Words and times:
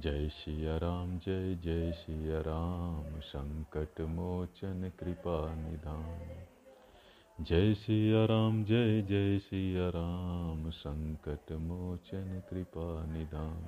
जय 0.00 0.28
सिया 0.28 0.76
राम 0.76 1.18
जय 1.18 1.54
जय 1.54 1.92
सिया 1.92 2.40
राम 2.40 3.20
संकट 3.20 4.00
मोचन 4.00 4.92
कृपा 5.00 5.54
निधान 5.54 7.44
जय 7.44 7.74
सिया 7.74 8.24
राम 8.24 8.64
जय 8.64 9.02
जय 9.02 9.38
सिया 9.38 9.88
राम 9.88 10.70
संकट 10.70 11.52
मोचन 11.52 12.42
कृपा 12.50 13.06
निधान 13.06 13.64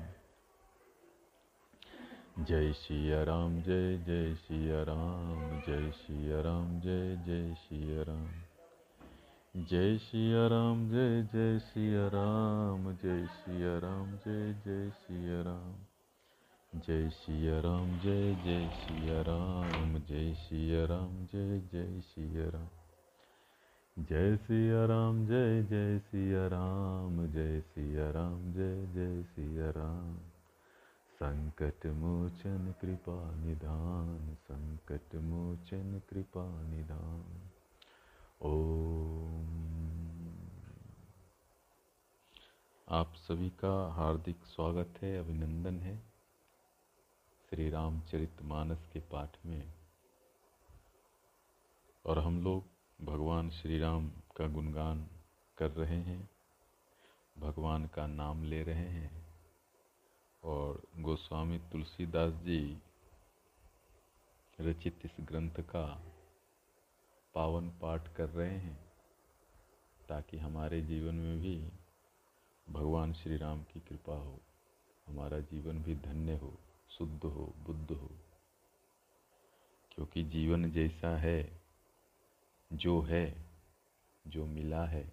जय 2.45 2.72
सिया 2.72 3.22
राम 3.22 3.62
जय 3.62 3.98
जय 4.06 4.34
सिया 4.34 4.82
राम 4.82 5.60
जय 5.60 5.90
सिया 5.90 6.40
राम 6.40 6.80
जय 6.80 7.16
जय 7.26 7.54
सिया 7.54 8.02
राम 8.02 8.30
जय 9.64 9.98
सिया 9.98 10.46
राम 10.46 10.88
जय 10.90 11.22
जय 11.22 11.58
सिया 11.58 12.08
राम 12.08 12.92
जय 12.92 13.26
सिया 13.26 13.79
राम 13.79 14.16
जय 14.16 14.52
जय 14.66 14.90
सिया 14.90 15.42
राम 15.42 15.88
जय 16.75 17.08
सिया 17.08 17.61
राम, 17.61 17.99
जय 17.99 18.35
जय 18.35 18.68
सिया 18.68 19.22
राम, 19.22 19.99
जय 19.99 20.35
सिया 20.35 20.85
राम, 20.85 21.26
जय 21.26 21.61
जय 21.61 22.00
सिया 22.00 22.49
राम। 22.49 22.68
जय 24.04 24.36
सिया 24.36 24.85
राम, 24.85 25.26
जय 25.26 25.62
जय 25.62 25.99
सिया 25.99 26.46
राम, 26.46 27.26
जय 27.26 27.61
सिया 27.61 28.11
राम, 28.11 28.53
जय 28.53 28.86
जय 28.86 29.23
सिया 29.23 29.71
राम। 29.71 30.17
संकट 31.12 31.86
मोचन 31.86 32.75
कृपा 32.81 33.34
निधान, 33.34 34.34
संकट 34.34 35.14
मोचन 35.14 36.03
कृपा 36.11 36.62
निधान। 36.62 37.50
ओम। 38.42 40.37
आप 42.89 43.14
सभी 43.14 43.50
का 43.50 43.92
हार्दिक 43.92 44.37
स्वागत 44.45 44.95
है, 45.03 45.19
अभिनंदन 45.19 45.75
है। 45.75 46.17
श्री 47.50 47.70
रामचरित 47.70 48.42
मानस 48.42 48.86
के 48.92 49.00
पाठ 49.00 49.36
में। 49.47 49.73
और 52.06 52.19
हम 52.19 52.45
लोग 52.45 52.64
भगवान 53.05 53.50
श्री 53.50 53.78
राम 53.78 54.09
का 54.09 54.48
गुणगान 54.48 55.09
कर 55.58 55.70
रहे 55.70 55.97
हैं, 55.97 56.31
भगवान 57.39 57.86
का 57.86 58.06
नाम 58.06 58.45
ले 58.45 58.62
रहे 58.62 58.89
हैं, 58.89 59.27
और 60.45 60.83
गोस्वामी 60.98 61.58
तुलसीदास 61.58 62.33
जी 62.33 62.78
रचित 64.61 64.98
इस 65.05 65.17
ग्रंथ 65.20 65.51
का 65.51 66.03
पावन 67.34 67.70
पाठ 67.70 68.14
कर 68.14 68.28
रहे 68.28 68.58
हैं, 68.58 68.92
ताकि 70.08 70.39
हमारे 70.39 70.83
जीवन 70.83 71.14
में 71.14 71.41
भी 71.41 71.69
भगवान 72.73 73.12
श्री 73.12 73.36
राम 73.36 73.62
की 73.62 73.80
कृपा 73.80 74.17
हो, 74.17 74.41
हमारा 75.06 75.41
जीवन 75.41 75.83
भी 75.83 75.97
धन्य 75.97 76.36
हो। 76.36 76.55
शुद्ध 76.91 77.25
हो, 77.25 77.55
बुद्ध 77.58 77.91
हो। 77.91 78.11
क्योंकि 79.92 80.22
जीवन 80.22 80.70
जैसा 80.70 81.17
है, 81.17 81.62
जो 82.72 83.00
है, 83.00 83.50
जो 84.27 84.47
मिला 84.47 84.84
है, 84.84 85.12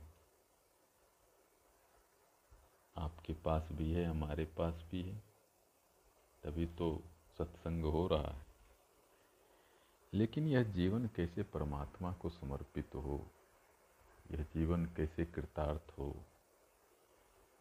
आपके 2.97 3.33
पास 3.33 3.69
भी 3.71 3.91
है, 3.91 4.05
हमारे 4.05 4.45
पास 4.45 4.85
भी 4.91 5.01
है, 5.01 5.23
तभी 6.43 6.65
तो 6.65 7.03
सत्संग 7.37 7.83
हो 7.83 8.07
रहा 8.07 8.31
है। 8.31 8.45
लेकिन 10.13 10.47
यह 10.47 10.63
जीवन 10.63 11.07
कैसे 11.07 11.43
परमात्मा 11.43 12.13
को 12.13 12.29
समर्पित 12.29 12.95
हो, 12.95 13.31
यह 14.31 14.43
जीवन 14.43 14.85
कैसे 14.85 15.25
कृतार्थ 15.25 15.99
हो, 15.99 16.25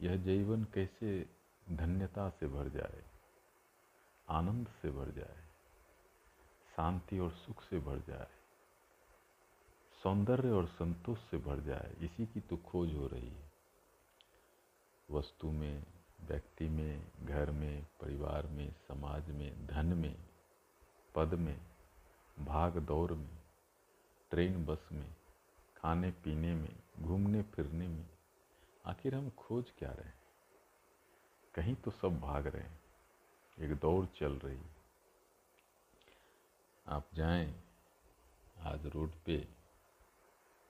यह 0.00 0.16
जीवन 0.16 0.64
कैसे 0.64 1.26
धन्यता 1.70 2.30
से 2.30 2.46
भर 2.46 2.68
जाए 2.68 3.13
आनंद 4.28 4.68
से 4.82 4.90
भर 4.90 5.10
जाए, 5.10 5.42
शांति 6.76 7.18
और 7.18 7.30
सुख 7.30 7.62
से 7.62 7.78
भर 7.78 7.98
जाए, 7.98 8.28
सौंदर्य 10.02 10.50
और 10.50 10.66
संतोष 10.66 11.18
से 11.18 11.38
भर 11.38 11.60
जाए, 11.60 11.94
इसी 12.00 12.26
की 12.26 12.40
तो 12.40 12.56
खोज 12.56 12.94
हो 12.94 13.06
रही 13.06 13.28
है। 13.28 13.52
वस्तु 15.10 15.50
में, 15.50 15.82
व्यक्ति 16.20 16.68
में, 16.68 17.06
घर 17.24 17.50
में, 17.50 17.82
परिवार 18.00 18.46
में, 18.46 18.74
समाज 18.88 19.30
में, 19.30 19.66
धन 19.66 19.86
में, 19.86 20.16
पद 21.14 21.34
में, 21.34 21.56
भाग 22.38 22.78
दौड़ 22.78 23.12
में, 23.12 23.38
ट्रेन 24.30 24.64
बस 24.64 24.88
में, 24.92 25.06
खाने 25.76 26.10
पीने 26.10 26.54
में, 26.54 26.76
घूमने 27.00 27.42
फिरने 27.42 27.88
में, 27.88 28.06
आखिर 28.86 29.14
हम 29.14 29.30
खोज 29.30 29.70
क्या 29.78 29.90
रहे 29.90 30.12
कहीं 31.54 31.74
तो 31.74 31.90
सब 31.90 32.20
भाग 32.20 32.46
रहे 32.46 32.62
हैं। 32.62 32.83
एक 33.58 33.74
दौड़ 33.74 34.06
चल 34.06 34.32
रही 34.32 34.60
आप 36.86 37.08
जाएँ 37.14 37.64
आज 38.60 38.86
रोड 38.86 39.12
पे 39.26 39.48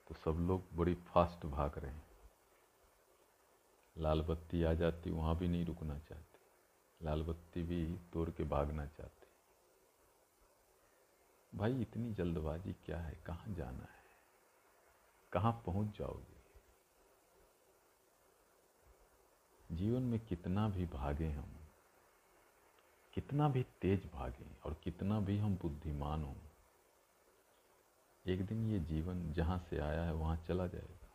तो 0.09 0.15
सब 0.15 0.31
लोग 0.31 0.63
बड़ी 0.75 0.95
फास्ट 0.95 1.47
भाग 1.47 1.79
रहे 1.79 1.93
हैं। 1.93 2.07
लाल 3.99 4.23
बत्ती 4.23 4.63
आ 4.63 4.75
जाती, 4.75 5.11
वहाँ 5.11 5.37
भी 5.37 5.49
नहीं 5.49 5.65
रुकना 5.65 5.99
चाहते। 5.99 6.39
लाल 7.05 7.23
बत्ती 7.23 7.63
भी 7.63 7.99
तोड़ 8.13 8.31
के 8.31 8.45
भागना 8.45 8.87
चाहते। 8.87 9.27
भाई, 11.59 11.81
इतनी 11.83 12.13
जल्दबाजी 12.13 12.73
क्या 12.73 12.99
है? 12.99 13.15
कहाँ 13.27 13.55
जाना 13.55 13.85
है? 13.85 14.05
कहाँ 15.33 15.63
पहुँच 15.67 15.99
जाओगे? 15.99 16.35
जीवन 19.77 20.03
में 20.03 20.21
कितना 20.21 20.69
भी 20.69 20.87
भागे 20.87 21.31
हम 21.31 21.64
कितना 23.15 23.49
भी 23.49 23.63
तेज 23.81 24.09
भागें 24.15 24.57
और 24.65 24.75
कितना 24.85 25.21
भी 25.21 25.39
हम 25.39 25.55
बुद्धिमान 25.57 26.25
हों, 26.25 26.35
एक 28.27 28.45
दिन 28.47 28.71
ये 28.71 28.79
जीवन 28.81 29.33
जहाँ 29.33 29.59
से 29.71 29.79
आया 29.79 30.03
है 30.03 30.15
वहाँ 30.15 30.37
चला 30.49 30.67
जाएगा। 30.67 31.09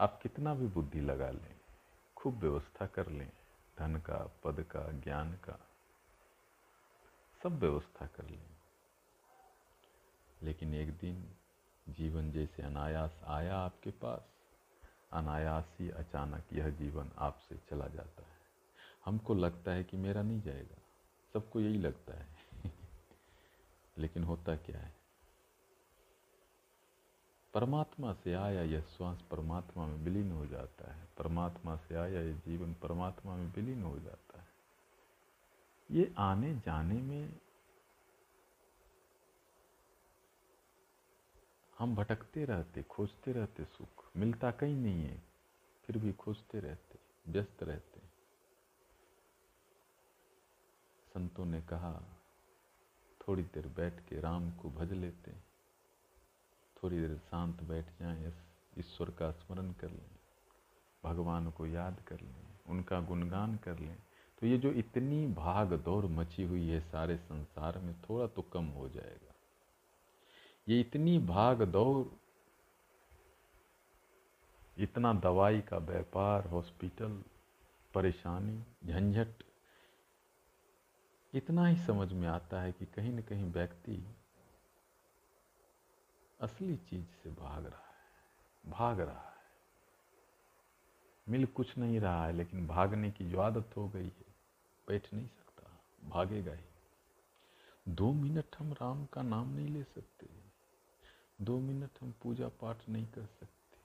आप 0.00 0.18
कितना 0.22 0.54
भी 0.54 0.66
बुद्धि 0.66 1.00
लगा 1.00 1.30
लें, 1.30 1.54
खूब 2.16 2.38
व्यवस्था 2.38 2.86
कर 2.86 3.08
लें, 3.08 3.30
धन 3.78 3.96
का, 3.96 4.18
पद 4.44 4.64
का, 4.70 4.90
ज्ञान 5.00 5.32
का, 5.44 5.58
सब 7.42 7.58
व्यवस्था 7.58 8.06
कर 8.06 8.28
लें। 8.30 8.50
लेकिन 10.42 10.74
एक 10.74 10.90
दिन 10.98 11.24
जीवन 11.88 12.30
जैसे 12.32 12.62
अनायास 12.62 13.20
आया 13.24 13.56
आपके 13.56 13.90
पास, 13.90 14.22
अनायास 15.12 15.76
ही 15.80 15.90
अचानक 15.90 16.52
यह 16.52 16.70
जीवन 16.70 17.10
आपसे 17.18 17.56
चला 17.70 17.86
जाता 17.86 18.22
है। 18.22 18.31
हमको 19.04 19.34
लगता 19.34 19.72
है 19.72 19.84
कि 19.84 19.96
मेरा 19.96 20.22
नहीं 20.22 20.42
जाएगा। 20.42 20.76
सबको 21.32 21.60
यही 21.60 21.78
लगता 21.78 22.14
है। 22.14 22.26
लेकिन 23.98 24.24
होता 24.24 24.56
क्या 24.56 24.78
है? 24.78 25.02
परमात्मा 27.54 28.12
से 28.12 28.34
आया 28.34 28.62
यह 28.62 28.80
श्वास 28.80 29.24
परमात्मा 29.30 29.86
में 29.86 29.96
विलीन 29.96 30.32
हो 30.32 30.46
जाता 30.46 30.92
है। 30.92 31.08
परमात्मा 31.18 31.76
से 31.76 31.94
आया 31.94 32.20
यह 32.20 32.36
जीवन 32.36 32.74
परमात्मा 32.74 33.36
में 33.36 33.52
विलीन 33.52 33.82
हो 33.82 33.98
जाता 33.98 34.40
है। 34.40 34.48
ये 35.90 36.14
आने 36.18 36.54
जाने 36.54 36.94
में 36.94 37.40
हम 41.78 41.96
भटकते 41.96 42.44
रहते, 42.44 42.82
खोजते 42.82 43.32
रहते 43.32 43.64
सुख। 43.64 44.10
मिलता 44.16 44.50
कहीं 44.50 44.76
नहीं 44.76 45.04
है, 45.04 45.22
फिर 45.84 45.98
भी 45.98 46.12
खोजते 46.12 46.60
रहते, 46.60 46.98
व्यस्त 47.28 47.62
रहते। 47.62 47.91
संतों 51.14 51.44
ने 51.44 51.60
कहा, 51.60 52.02
थोड़ी 53.20 53.42
देर 53.42 53.66
बैठ 53.66 54.00
के 54.08 54.20
राम 54.20 54.50
को 54.50 54.70
भज 54.70 54.92
लेते 54.92 55.32
थोड़ी 56.76 57.00
देर 57.00 57.16
शांत 57.16 57.62
बैठ 57.62 57.86
जाएँ 58.00 58.32
ईश्वर 58.78 59.10
का 59.10 59.30
स्मरण 59.30 59.72
कर 59.72 59.90
लें। 59.90 60.10
भगवान 61.04 61.50
को 61.50 61.66
याद 61.66 62.00
कर 62.08 62.20
लें, 62.20 62.44
उनका 62.66 63.00
गुणगान 63.00 63.56
कर 63.56 63.78
लें। 63.78 63.96
तो 64.38 64.46
ये 64.46 64.58
जो 64.58 64.70
इतनी 64.70 65.26
भाग 65.26 65.72
दौड़ 65.72 66.04
मची 66.06 66.42
हुई 66.42 66.68
है 66.68 66.80
सारे 66.80 67.16
संसार 67.16 67.78
में, 67.78 67.94
थोड़ा 68.02 68.26
तो 68.26 68.42
कम 68.42 68.64
हो 68.64 68.88
जाएगा। 68.88 69.34
ये 70.68 70.80
इतनी 70.80 71.18
भाग 71.18 71.62
दौड़, 71.62 72.06
इतना 74.78 75.12
दवाई 75.14 75.60
का 75.60 75.78
व्यापार, 75.78 76.48
हॉस्पिटल, 76.48 77.22
परेशानी, 77.94 78.64
झंझट 78.86 79.44
इतना 81.34 81.66
ही 81.66 81.76
समझ 81.76 82.12
में 82.12 82.28
आता 82.28 82.60
है 82.60 82.72
कि 82.72 82.86
कहीं 82.86 83.12
न 83.12 83.22
कहीं 83.22 83.44
व्यक्ति 83.44 84.16
असली 86.40 86.76
चीज़ 86.76 87.06
से 87.22 87.30
भाग 87.30 87.66
रहा 87.66 87.86
है, 87.88 88.70
भाग 88.70 89.00
रहा 89.00 89.20
है। 89.20 89.32
मिल 91.28 91.46
कुछ 91.46 91.76
नहीं 91.78 92.00
रहा 92.00 92.26
है, 92.26 92.32
लेकिन 92.32 92.66
भागने 92.66 93.10
की 93.10 93.24
जो 93.24 93.40
आदत 93.40 93.76
हो 93.76 93.88
गई 93.88 94.04
है, 94.04 94.34
बैठ 94.88 95.12
नहीं 95.14 95.26
सकता, 95.28 95.80
भागेगा 96.08 96.52
ही। 96.52 96.64
दो 97.88 98.12
मिनट 98.12 98.56
हम 98.58 98.72
राम 98.72 99.04
का 99.06 99.22
नाम 99.22 99.48
नहीं 99.48 99.68
ले 99.68 99.84
सकते, 99.84 100.28
दो 101.40 101.58
मिनट 101.58 101.90
हम 102.00 102.14
पूजा 102.22 102.48
पाठ 102.48 102.88
नहीं 102.88 103.06
कर 103.06 103.26
सकते। 103.26 103.78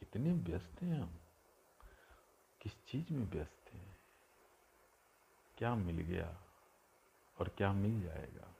कितने 0.00 0.32
व्यस्त 0.32 0.82
हैं 0.82 1.00
हम, 1.00 1.18
किस 2.60 2.84
चीज़ 2.86 3.12
में 3.12 3.26
व्यस्त 3.26 3.61
क्या 5.62 5.74
मिल 5.74 5.98
गया 5.98 6.40
और 7.40 7.48
क्या 7.48 7.72
मिल 7.72 8.02
जाएगा? 8.02 8.54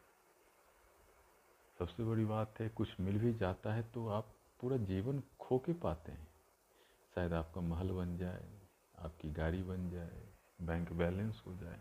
सबसे 1.78 2.04
बड़ी 2.04 2.25
बात 2.25 2.54
है, 2.60 2.69
कुछ 2.69 3.00
मिल 3.00 3.19
भी 3.19 3.34
जाता 3.34 3.72
है 3.72 3.82
तो 3.82 4.08
आप 4.08 4.34
पूरा 4.60 4.76
जीवन 4.76 5.22
खो 5.40 5.58
के 5.58 5.72
पाते 5.72 6.12
हैं। 6.12 6.28
शायद 7.14 7.32
आपका 7.32 7.60
महल 7.60 7.90
बन 7.90 8.16
जाए, 8.19 8.60
आपकी 8.99 9.31
गाड़ी 9.31 9.62
बन 9.62 9.90
जाए, 9.90 10.22
बैंक 10.62 10.93
बैलेंस 10.93 11.43
हो 11.46 11.54
जाए, 11.54 11.76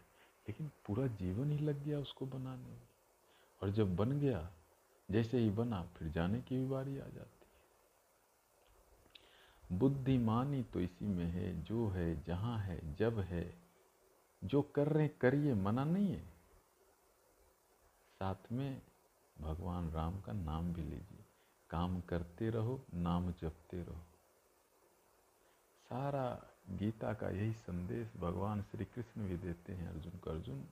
लेकिन 0.47 0.71
पूरा 0.85 1.07
जीवन 1.07 1.51
ही 1.51 1.59
लग 1.59 1.83
गया 1.83 1.99
उसको 1.99 2.25
बनाने 2.25 2.69
में। 2.69 2.87
और 3.63 3.69
जब 3.69 3.95
बन 3.95 4.19
गया, 4.19 4.51
जैसे 5.11 5.39
ही 5.39 5.49
बना, 5.49 5.83
फिर 5.83 6.07
जाने 6.07 6.41
की 6.41 6.57
भी 6.57 6.65
बारी 6.65 6.99
आ 6.99 7.07
जाती 7.07 7.45
है। 7.45 7.51
बुद्धिमानी 9.79 10.63
तो 10.63 10.79
इसी 10.79 11.05
में 11.05 11.25
है, 11.25 11.63
जो 11.63 11.89
है, 11.89 12.23
जहाँ 12.23 12.59
है, 12.59 12.95
जब 12.95 13.19
है 13.19 13.60
जो 14.43 14.61
कर 14.61 14.87
रहे 14.87 15.07
करिए 15.07 15.53
मना 15.53 15.83
नहीं 15.83 16.07
है। 16.07 16.25
साथ 18.19 18.51
में 18.51 18.81
भगवान 19.41 19.91
राम 19.91 20.21
का 20.21 20.33
नाम 20.33 20.73
भी 20.73 20.83
लीजिए। 20.83 21.25
काम 21.69 22.01
करते 22.01 22.49
रहो, 22.49 22.81
नाम 22.93 23.31
जपते 23.31 23.83
रहो। 23.83 24.01
सारा 25.89 26.43
गीता 26.69 27.13
का 27.13 27.29
यही 27.29 27.53
संदेश 27.53 28.15
भगवान 28.17 28.61
श्री 28.61 28.85
कृष्ण 28.85 29.27
भी 29.27 29.37
देते 29.37 29.73
हैं, 29.73 29.89
अर्जुन 29.89 30.19
को, 30.19 30.29
अर्जुन, 30.29 30.67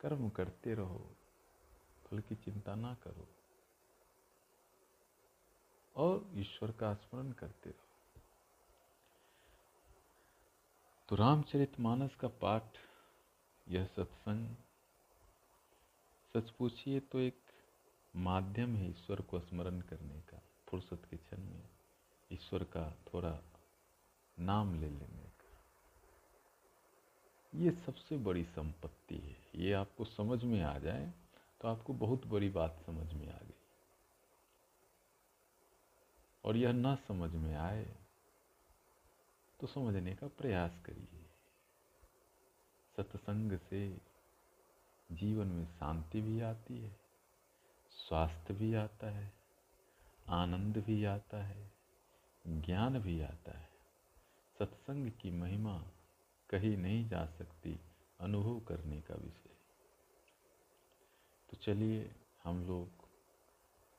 कर्म 0.00 0.28
करते 0.28 0.74
रहो, 0.74 1.06
फल 2.06 2.20
की 2.20 2.34
चिंता 2.34 2.74
ना 2.74 2.94
करो 2.94 3.28
और 5.96 6.30
ईश्वर 6.34 6.70
का 6.70 6.94
स्मरण 6.94 7.32
करते 7.32 7.70
रहो। 7.70 7.89
तो 11.10 11.16
रामचरितमानस 11.16 12.14
का 12.14 12.28
पाठ, 12.28 12.62
यह 13.68 13.86
सत्संग। 13.86 14.56
सच 16.34 16.50
पूछिए 16.50 17.00
तो 17.00 17.18
एक 17.18 17.38
माध्यम 18.16 18.76
है 18.76 18.90
ईश्वर 18.90 19.20
को 19.20 19.40
स्मरण 19.40 19.80
करने 19.80 20.20
का, 20.20 20.40
फुर्सत 20.68 21.06
के 21.10 21.16
क्षण 21.16 21.38
में 21.38 21.62
ईश्वर 22.32 22.64
का 22.64 22.94
थोड़ा 23.14 23.38
नाम 24.38 24.74
ले 24.74 24.88
लेने 24.88 25.24
का। 25.40 25.58
ये 27.54 27.70
सबसे 27.70 28.16
बड़ी 28.16 28.44
संपत्ति 28.44 29.16
है। 29.16 29.36
ये 29.56 29.72
आपको 29.72 30.04
समझ 30.04 30.44
में 30.44 30.62
आ 30.62 30.78
जाए 30.78 31.12
तो 31.60 31.68
आपको 31.68 31.92
बहुत 31.92 32.26
बड़ी 32.26 32.48
बात 32.48 32.82
समझ 32.86 33.12
में 33.12 33.28
आ 33.28 33.38
गई। 33.38 33.54
और 36.44 36.56
यह 36.56 36.72
ना 36.72 36.94
समझ 37.08 37.30
में 37.32 37.54
आए 37.54 37.86
तो 39.60 39.66
समझने 39.66 40.14
का 40.14 40.28
प्रयास 40.28 40.82
करिए। 40.86 41.26
सत्संग 42.96 43.58
से 43.58 44.00
जीवन 45.12 45.46
में 45.46 45.66
शांति 45.66 46.20
भी 46.20 46.40
आती 46.40 46.78
है, 46.78 47.00
स्वास्थ्य 47.90 48.54
भी 48.54 48.74
आता 48.74 49.10
है, 49.10 49.32
आनंद 50.28 50.76
भी 50.76 51.04
आता 51.04 51.44
है, 51.44 51.72
ज्ञान 52.46 52.98
भी 52.98 53.20
आता 53.20 53.58
है। 53.58 53.68
सत्संग 54.58 55.10
की 55.10 55.30
महिमा 55.30 55.82
कही 56.50 56.76
नहीं 56.76 57.08
जा 57.08 57.26
सकती, 57.26 57.80
अनुभव 58.20 58.60
करने 58.60 59.00
का 59.00 59.14
विषय। 59.14 59.50
तो 61.50 61.56
चलिए 61.56 62.14
हम 62.44 62.66
लोग 62.66 62.88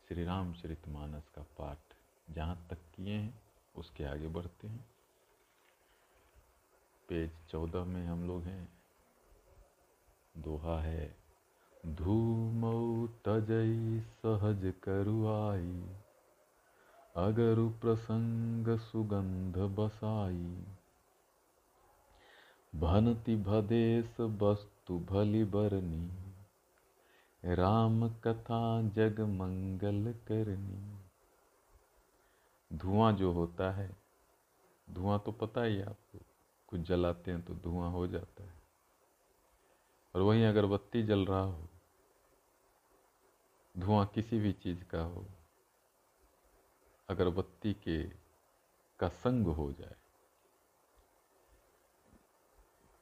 श्री 0.07 0.23
रामचरितमानस 0.23 1.29
का 1.29 1.41
पाठ 1.41 1.77
जहाँ 2.29 2.67
तक 2.69 2.77
किए 2.95 3.13
हैं, 3.13 3.41
उसके 3.75 4.03
आगे 4.03 4.27
बढ़ते 4.27 4.67
हैं। 4.67 4.90
पेज 7.11 7.31
चौदह 7.49 7.83
में 7.83 8.05
हम 8.07 8.27
लोग 8.27 8.43
हैं। 8.43 8.67
दोहा 10.37 10.81
है 10.81 11.15
धूमऊ 11.85 13.07
तजई 13.07 13.99
सहज 13.99 14.73
करुआई, 14.83 15.73
अगर 17.15 17.79
प्रसंग 17.81 18.77
सुगंध 18.79 19.57
बसाई। 19.57 20.63
भनति 22.75 23.35
भदेश 23.35 24.19
वस्तु 24.19 24.99
भली 24.99 25.43
बरनी, 25.43 26.09
राम 27.43 28.09
कथा 28.09 28.89
जग 28.89 29.19
मंगल 29.19 30.13
करनी। 30.27 30.97
धुआँ 32.77 33.13
जो 33.13 33.31
होता 33.31 33.71
है, 33.71 33.95
धुआँ 34.91 35.23
तो 35.25 35.31
पता 35.31 35.63
ही 35.63 35.81
आपको। 35.81 36.19
कुछ 36.71 36.79
जलाते 36.79 37.31
हैं 37.31 37.41
तो 37.41 37.53
धुआँ 37.53 37.89
हो 37.91 38.07
जाता 38.07 38.43
है। 38.43 38.53
और 40.15 40.21
वहीं 40.21 40.45
अगरबत्ती 40.45 41.03
जल 41.03 41.25
रहा 41.25 41.41
हो, 41.41 41.67
धुआँ 43.75 44.05
किसी 44.05 44.39
भी 44.39 44.51
चीज़ 44.53 44.83
का 44.83 45.01
हो, 45.01 45.25
अगरबत्ती 47.09 47.73
के 47.73 48.03
का 48.99 49.07
संग 49.07 49.47
हो 49.47 49.71
जाए 49.71 49.95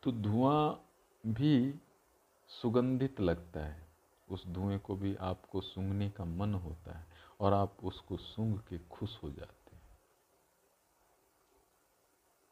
तो 0.04 0.12
धुआँ 0.12 0.86
भी 1.24 1.74
सुगंधित 2.50 3.19
लगता 3.21 3.66
है। 3.66 3.88
उस 4.27 4.45
धुएँ 4.48 4.77
को 4.77 4.95
भी 4.95 5.16
आपको 5.21 5.62
सूंघने 5.62 6.10
का 6.10 6.25
मन 6.25 6.54
होता 6.56 6.98
है 6.98 7.06
और 7.39 7.54
आप 7.54 7.77
उसको 7.83 8.18
सूंघ 8.18 8.60
के 8.60 8.77
खुश 8.92 9.18
हो 9.24 9.30
जाते 9.31 9.75
हैं 9.75 9.81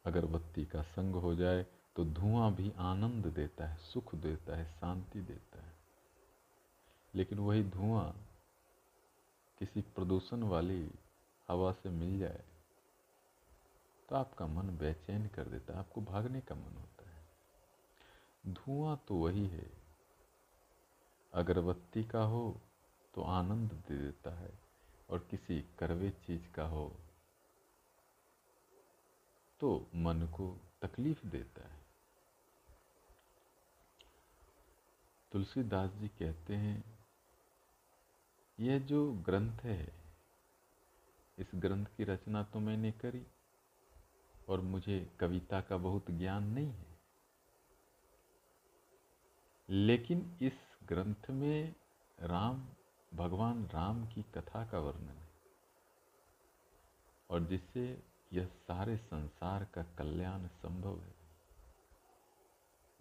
अगरबत्ती 0.07 0.65
का 0.65 0.81
संग 0.81 1.15
हो 1.15 1.35
जाए 1.35 1.65
तो 1.95 2.05
धुआँ 2.05 2.51
भी 2.53 2.71
आनंद 2.79 3.25
देता 3.25 3.67
है, 3.67 3.77
सुख 3.77 4.15
देता 4.15 4.57
है, 4.57 4.65
शांति 4.71 5.21
देता 5.21 5.61
है। 5.61 5.73
लेकिन 7.13 7.39
वही 7.39 7.63
धुआँ 7.63 8.11
किसी 9.59 9.81
प्रदूषण 9.81 10.43
वाली 10.43 10.91
हवा 11.49 11.71
से 11.73 11.89
मिल 11.89 12.19
जाए 12.19 12.43
तो 14.09 14.15
आपका 14.15 14.45
मन 14.47 14.69
बेचैन 14.77 15.27
कर 15.27 15.43
देता 15.43 15.73
है, 15.73 15.79
आपको 15.79 16.01
भागने 16.01 16.41
का 16.41 16.55
मन 16.55 16.77
होता 16.77 17.09
है। 17.09 18.53
धुआँ 18.53 18.95
तो 19.07 19.15
वही 19.15 19.45
है। 19.47 19.69
अगरबत्ती 21.33 22.03
का 22.03 22.23
हो 22.23 22.55
तो 23.15 23.21
आनंद 23.21 23.71
दे 23.87 23.97
देता 23.97 24.35
है, 24.39 24.49
और 25.09 25.27
किसी 25.31 25.59
करवे 25.79 26.09
चीज़ 26.09 26.47
का 26.55 26.65
हो 26.65 26.91
तो 29.59 29.89
मन 29.95 30.21
को 30.21 30.57
तकलीफ़ 30.81 31.27
देता 31.27 31.67
है। 31.67 31.85
तुलसीदास 35.31 35.91
जी 35.91 36.07
कहते 36.07 36.55
हैं, 36.55 36.99
यह 38.59 38.79
जो 38.79 39.13
ग्रंथ 39.13 39.59
है, 39.59 39.93
इस 41.37 41.51
ग्रंथ 41.55 41.85
की 41.85 42.03
रचना 42.03 42.43
तो 42.43 42.59
मैंने 42.59 42.91
करी 42.91 43.27
और 44.49 44.61
मुझे 44.61 45.17
कविता 45.19 45.61
का 45.61 45.77
बहुत 45.77 46.11
ज्ञान 46.11 46.43
नहीं 46.43 46.71
है। 46.71 46.99
लेकिन 49.69 50.37
इस 50.41 50.53
ग्रंथ 50.83 51.29
में 51.29 51.75
राम, 52.19 52.67
भगवान 53.13 53.67
राम 53.67 54.07
की 54.07 54.23
कथा 54.23 54.65
का 54.65 54.79
वर्णन 54.79 55.09
है 55.09 55.29
और 57.29 57.43
जिससे 57.43 58.03
यह 58.33 58.45
सारे 58.45 58.97
संसार 58.97 59.63
का 59.65 59.83
कल्याण 59.83 60.47
संभव 60.47 60.99
है। 60.99 61.15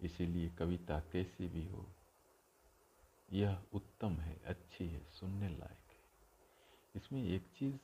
इसीलिए 0.01 0.49
कविता 0.49 0.99
कैसी 0.99 1.47
भी 1.47 1.67
हो, 1.67 1.85
यह 3.31 3.63
उत्तम 3.73 4.13
है, 4.13 4.39
अच्छी 4.45 4.87
है, 4.87 5.05
सुनने 5.11 5.49
लायक 5.49 5.91
है। 5.91 5.97
इसमें 6.95 7.23
एक 7.23 7.47
चीज़ 7.55 7.77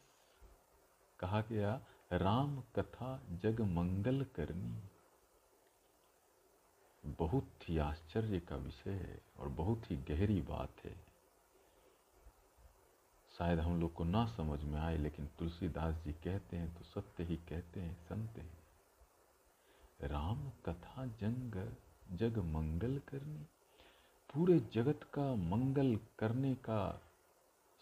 कहा 1.19 1.41
गया, 1.41 1.81
राम 2.13 2.61
कथा 2.75 3.21
जग 3.31 3.61
मंगल 3.61 4.25
करनी। 4.35 4.79
बहुत 7.05 7.69
ही 7.69 7.77
आश्चर्य 7.77 8.39
का 8.39 8.55
विषय 8.55 8.91
है 8.91 9.21
और 9.37 9.49
बहुत 9.49 9.91
ही 9.91 9.97
गहरी 9.97 10.41
बात 10.41 10.85
है। 10.85 11.12
शायद 13.37 13.59
हम 13.59 13.79
लोग 13.81 13.93
को 13.93 14.03
ना 14.03 14.25
समझ 14.25 14.63
में 14.63 14.79
आए, 14.79 14.97
लेकिन 14.97 15.29
तुलसीदास 15.39 15.95
जी 15.95 16.13
कहते 16.13 16.57
हैं 16.57 16.77
तो 16.77 16.83
सत्य 16.83 17.23
ही 17.23 17.35
कहते 17.35 17.79
हैं, 17.79 18.05
संत 18.05 18.37
हैं। 18.37 18.63
राम 20.01 20.49
कथा 20.49 21.05
जंग, 21.05 21.73
जग 22.17 22.37
मंगल 22.37 22.99
करनी, 22.99 23.45
पूरे 24.33 24.59
जगत 24.59 24.99
का 25.13 25.35
मंगल 25.35 25.99
करने 26.19 26.55
का 26.55 27.01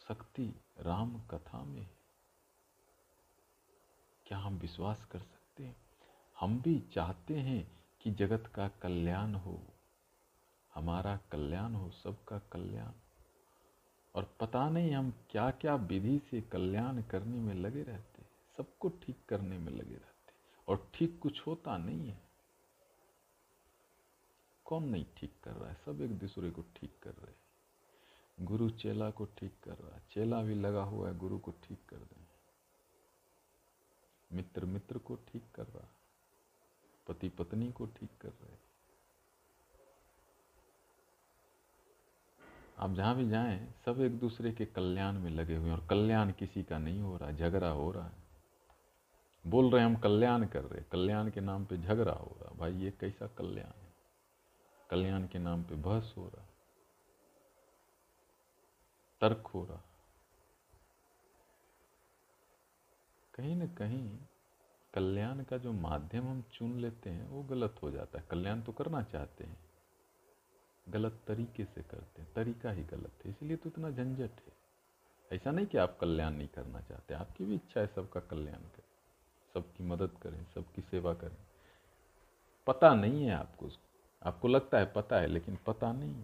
शक्ति 0.08 0.56
राम 0.80 1.20
कथा 1.20 1.64
में 1.64 1.82
है। 1.82 1.92
क्या 4.28 4.38
हम 4.38 4.58
विश्वास 4.58 5.06
कर 5.12 5.20
सकते 5.20 5.64
हैं? 5.64 5.76
हम 6.40 6.62
भी 6.62 6.80
चाहते 6.80 7.40
हैं 7.40 7.72
कि 8.02 8.12
जगत 8.12 8.48
का 8.56 8.68
कल्याण 8.68 9.34
हो, 9.34 9.62
हमारा 10.76 11.20
कल्याण 11.32 11.74
हो, 11.74 11.92
सबका 11.92 12.40
कल्याण। 12.40 12.92
और 14.16 14.36
पता 14.40 14.70
नहीं 14.70 14.92
हम 14.92 15.14
क्या 15.30 15.52
क्या 15.52 15.76
विधि 15.76 16.22
से 16.32 16.42
कल्याण 16.42 17.02
करने 17.02 17.38
में 17.38 17.54
लगे 17.54 17.84
रहते 17.84 18.24
सबको 18.58 18.90
ठीक 18.90 19.18
करने 19.30 19.58
में 19.58 19.72
लगे 19.72 19.96
रहते 19.96 20.34
और 20.68 20.92
ठीक 20.94 21.20
कुछ 21.20 21.48
होता 21.48 21.78
नहीं 21.78 22.10
है। 22.10 22.22
कौन 24.66 24.84
नहीं 24.84 25.06
ठीक 25.18 25.34
कर 25.44 25.52
रहा 25.52 25.70
है? 25.70 25.76
सब 25.86 26.02
एक 26.02 26.20
दूसरे 26.20 26.52
को 26.52 26.62
ठीक 26.62 27.00
कर 27.04 27.12
रहे 27.12 27.32
हैं। 27.32 28.46
गुरु 28.46 28.70
चेला 28.70 29.10
को 29.12 29.26
ठीक 29.26 29.54
कर 29.64 29.76
रहा 29.76 29.96
है। 29.96 30.04
चेला 30.12 30.42
भी 30.44 30.56
लगा 30.56 30.84
हुआ 30.84 31.08
है, 31.10 31.18
गुरु 31.18 31.40
को 31.40 31.52
ठीक 31.52 31.80
कर 31.90 31.98
दें 31.98 32.22
मित्र 34.32 34.66
मित्र 34.66 34.98
को 34.98 35.16
ठीक 35.16 35.44
कर 35.56 35.68
रहा 35.68 35.88
पति 37.08 37.30
पत्नी 37.30 37.72
को 37.72 37.86
ठीक 37.86 38.10
कर 38.22 38.30
रहे 38.30 38.71
आप 42.82 42.94
जहाँ 42.94 43.16
भी 43.16 43.30
जाएँ, 43.30 43.74
सब 43.86 44.02
एक 44.02 44.20
दूसरे 44.20 44.52
के 44.52 44.66
कल्याण 44.66 45.20
में 45.20 45.30
लगे 45.32 45.56
हुए 45.56 45.70
हैं 45.70 45.78
और 45.78 45.88
कल्याण 45.88 46.32
किसी 46.32 46.64
का 46.64 46.78
नहीं 46.78 47.02
हो 47.02 47.18
रहा, 47.18 47.32
झगड़ा 47.32 47.70
हो 47.70 47.92
रहा 47.92 48.06
है। 48.06 48.22
बोल 49.48 49.72
रहे 49.72 49.82
हैं, 49.82 49.90
हम 49.90 49.96
कल्याण 49.96 50.46
कर 50.46 50.64
रहे 50.64 50.84
कल्याण 50.92 51.30
के 51.30 51.42
नाम 51.42 51.66
पे 51.66 51.78
झगड़ा 51.78 52.14
हो 52.14 52.38
रहा 52.42 52.56
भाई, 52.58 52.74
ये 52.74 52.92
कैसा 52.92 53.28
कल्याण 53.28 53.82
है? 53.82 53.94
कल्याण 54.90 55.28
के 55.28 55.40
नाम 55.40 55.64
पे 55.64 55.76
बहस 55.76 56.14
हो 56.18 56.28
रहा 56.28 56.46
तर्क 59.22 59.48
हो 59.48 59.66
रहा 59.66 59.82
कहीं 63.34 63.56
ना 63.56 63.66
कहीं 63.66 64.18
कल्याण 64.94 65.44
का 65.44 65.58
जो 65.58 65.72
माध्यम 65.72 66.28
हम 66.28 66.44
चुन 66.54 66.80
लेते 66.80 67.10
हैं, 67.10 67.28
वो 67.28 67.44
गलत 67.44 67.76
हो 67.84 67.92
जाता 67.92 68.20
है। 68.20 68.26
कल्याण 68.32 68.62
तो 68.62 68.72
करना 68.72 69.04
चाहते 69.04 69.44
हैं। 69.44 69.71
गलत 70.92 71.20
तरीके 71.28 71.66
से 71.66 71.82
करते 71.82 72.22
हैं, 72.22 72.32
तरीका 72.34 72.72
ही 72.72 72.84
गलत 72.84 73.26
है, 73.26 73.32
इसलिए 73.32 73.58
तो 73.58 73.70
इतना 73.70 73.90
झंझट 73.92 74.42
है। 74.42 74.60
ऐसा 75.32 75.52
नहीं 75.52 75.66
कि 75.66 75.78
आप 75.78 75.98
कल्याण 76.02 76.34
नहीं 76.34 76.48
करना 76.48 76.82
चाहते, 76.82 77.14
आपकी 77.14 77.46
भी 77.46 77.56
इच्छा 77.56 77.80
है 77.80 77.88
सबका 77.88 78.20
कल्याण 78.22 78.62
करें, 78.68 78.90
सबकी 79.54 79.84
मदद 79.84 80.18
करें, 80.22 80.44
सबकी 80.46 80.82
सेवा 80.82 81.14
करें। 81.14 81.38
पता 82.68 82.94
नहीं 82.96 83.26
है 83.26 83.34
आपको 83.34 83.70
आपको 84.22 84.48
लगता 84.48 84.78
है 84.78 84.92
पता 84.94 85.20
है, 85.20 85.28
लेकिन 85.28 85.58
पता 85.68 85.92
नहीं। 85.94 86.24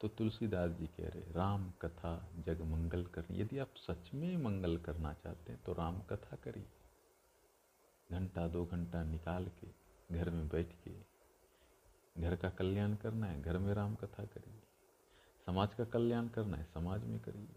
तो 0.00 0.08
तुलसीदास 0.08 0.70
जी 0.70 0.86
कह 0.86 1.08
रहे, 1.08 1.32
राम 1.32 1.70
कथा 1.82 2.12
जग 2.46 2.60
मंगल 2.62 3.04
करनी। 3.04 3.40
यदि 3.40 3.58
आप 3.58 3.74
सच 3.78 4.10
में 4.14 4.36
मंगल 4.36 4.76
करना 4.76 5.12
चाहते 5.14 5.52
हैं 5.52 5.62
तो 5.62 5.72
राम 5.72 6.00
कथा 6.02 6.36
करिए। 6.36 6.66
घंटा 8.10 8.46
दो 8.48 8.64
घंटा 8.66 9.02
निकाल 9.04 9.46
के, 9.60 9.68
घर 10.10 10.30
में 10.30 10.48
बैठ 10.48 10.72
के 10.84 10.90
घर 12.18 12.36
का 12.36 12.50
कल्याण 12.50 12.94
करना 12.94 13.26
है, 13.26 13.42
घर 13.42 13.58
में 13.58 13.74
राम 13.74 13.94
कथा 13.94 14.24
करिए, 14.24 14.62
समाज 15.46 15.74
का 15.74 15.84
कल्याण 15.84 16.28
करना 16.28 16.56
है, 16.56 16.64
समाज 16.64 17.04
में 17.04 17.20
करिए, 17.20 17.48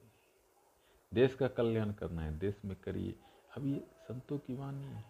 देश 1.14 1.36
का 1.36 1.48
कल्याण 1.48 1.92
करना 1.92 2.22
है, 2.22 2.40
देश 2.40 2.56
में 2.66 2.78
करिए। 2.84 3.16
अब 3.58 3.66
ये 3.66 3.88
संतों 4.00 4.38
की 4.38 4.56
वाणी 4.56 4.84
है। 4.84 5.06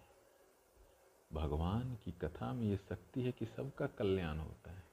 भगवान 1.33 1.95
की 1.95 2.11
कथा 2.11 2.53
में 2.53 2.63
ये 2.63 2.77
शक्ति 2.77 3.21
है 3.21 3.31
कि 3.31 3.45
सबका 3.45 3.87
कल्याण 3.87 4.37
होता 4.37 4.71
है। 4.71 4.83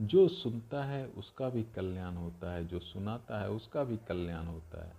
जो 0.00 0.28
सुनता 0.28 0.84
है, 0.84 1.08
उसका 1.08 1.48
भी 1.48 1.64
कल्याण 1.64 2.14
होता 2.14 2.52
है। 2.52 2.66
जो 2.66 2.78
सुनाता 2.78 3.40
है, 3.40 3.50
उसका 3.50 3.84
भी 3.84 3.96
कल्याण 3.96 4.46
होता 4.46 4.86
है। 4.86 4.96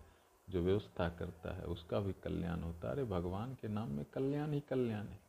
जो 0.50 0.62
व्यवस्था 0.62 1.10
करता 1.10 1.56
है, 1.56 1.64
उसका 1.64 2.00
भी 2.00 2.14
कल्याण 2.14 2.62
होता 2.62 2.88
है। 2.88 2.94
अरे, 2.94 3.04
भगवान 3.04 3.54
के 3.54 3.68
नाम 3.68 3.90
में 3.90 4.06
कल्याण 4.06 4.52
ही 4.52 4.60
कल्याण 4.60 5.06
है। 5.06 5.20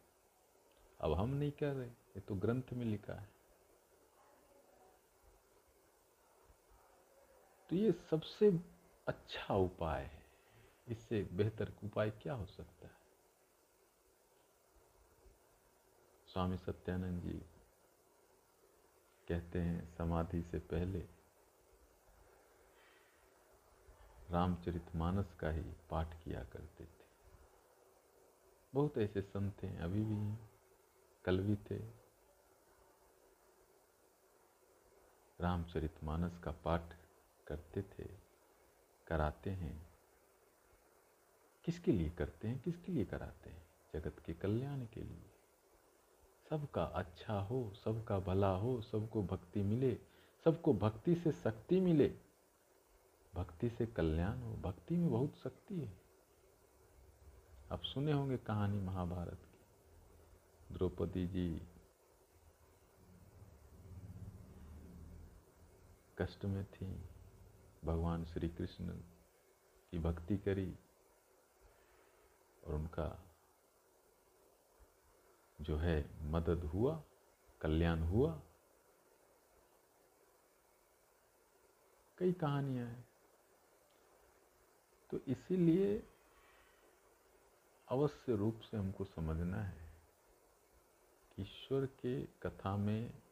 अब 1.00 1.12
हम 1.12 1.30
नहीं 1.30 1.50
कर 1.50 1.74
रहे, 1.74 1.86
ये 1.86 2.20
तो 2.20 2.34
ग्रंथ 2.34 2.62
में 2.72 2.84
लिखा 2.84 3.14
है। 3.14 3.39
तो 7.70 7.76
ये 7.76 7.92
सबसे 7.92 8.60
अच्छा 9.08 9.54
उपाय 9.54 10.02
है। 10.02 10.24
इससे 10.88 11.22
बेहतर 11.32 11.72
उपाय 11.84 12.10
क्या 12.10 12.34
हो 12.34 12.46
सकता 12.46 12.86
है? 12.86 12.94
स्वामी 16.26 16.58
सत्यानंद 16.58 17.22
जी 17.22 17.42
कहते 19.28 19.58
हैं, 19.58 19.94
समाधि 19.94 20.42
से 20.42 20.58
पहले 20.58 20.98
रामचरितमानस 24.30 25.34
का 25.34 25.50
ही 25.50 25.72
पाठ 25.90 26.24
किया 26.24 26.44
करते 26.44 26.84
थे। 26.84 27.04
बहुत 28.74 28.98
ऐसे 28.98 29.22
संत 29.22 29.62
हैं, 29.62 29.80
अभी 29.80 30.04
भी 30.04 30.14
हैं 30.14 30.50
कल 31.24 31.40
भी 31.40 31.56
थे। 31.56 31.78
रामचरितमानस 35.40 36.38
का 36.38 36.50
पाठ 36.50 36.99
करते 37.50 37.82
थे, 37.82 38.08
कराते 39.06 39.50
हैं। 39.50 39.90
किसके 41.64 41.92
लिए 41.92 42.10
करते 42.10 42.48
हैं, 42.48 42.60
किसके 42.60 42.92
लिए 42.92 43.04
कराते 43.04 43.50
हैं? 43.50 43.66
जगत 43.94 44.18
के 44.26 44.34
कल्याण 44.34 44.86
के 44.86 45.02
लिए। 45.02 45.30
सबका 46.50 46.84
अच्छा 46.84 47.40
हो, 47.40 47.72
सबका 47.84 48.18
भला 48.18 48.50
हो, 48.50 48.80
सबको 48.80 49.22
भक्ति 49.22 49.62
मिले, 49.62 49.98
सबको 50.44 50.74
भक्ति 50.74 51.14
से 51.14 51.32
शक्ति 51.32 51.80
मिले। 51.80 52.18
भक्ति 53.34 53.70
से 53.70 53.86
कल्याण 53.86 54.38
हो, 54.38 54.56
भक्ति 54.56 54.96
में 54.96 55.10
बहुत 55.10 55.36
शक्ति 55.36 55.80
है। 55.80 56.00
आप 57.72 57.82
सुने 57.82 58.12
होंगे 58.12 58.36
कहानी 58.36 58.80
महाभारत 58.80 59.38
की। 59.44 59.60
द्रौपदी 60.74 61.26
जी 61.26 61.62
कष्ट 66.18 66.44
में 66.44 66.64
थी। 66.64 67.09
भगवान 67.84 68.24
श्री 68.24 68.48
कृष्ण 68.48 68.88
की 69.90 69.98
भक्ति 69.98 70.36
करी 70.36 70.78
और 72.66 72.74
उनका 72.74 73.36
जो 75.60 75.76
है 75.76 76.10
मदद 76.22 76.64
हुआ, 76.64 77.02
कल्याण 77.60 78.00
हुआ। 78.00 78.42
कई 82.18 82.32
कहानियाँ 82.32 82.86
हैं। 82.86 83.08
तो 85.10 85.18
इसीलिए 85.28 86.06
अवश्य 87.88 88.36
रूप 88.36 88.60
से 88.60 88.76
हमको 88.76 89.04
समझना 89.04 89.62
है 89.62 89.92
कि 91.36 91.42
ईश्वर 91.42 91.86
के 91.86 92.22
कथा 92.26 92.76
में 92.76 93.22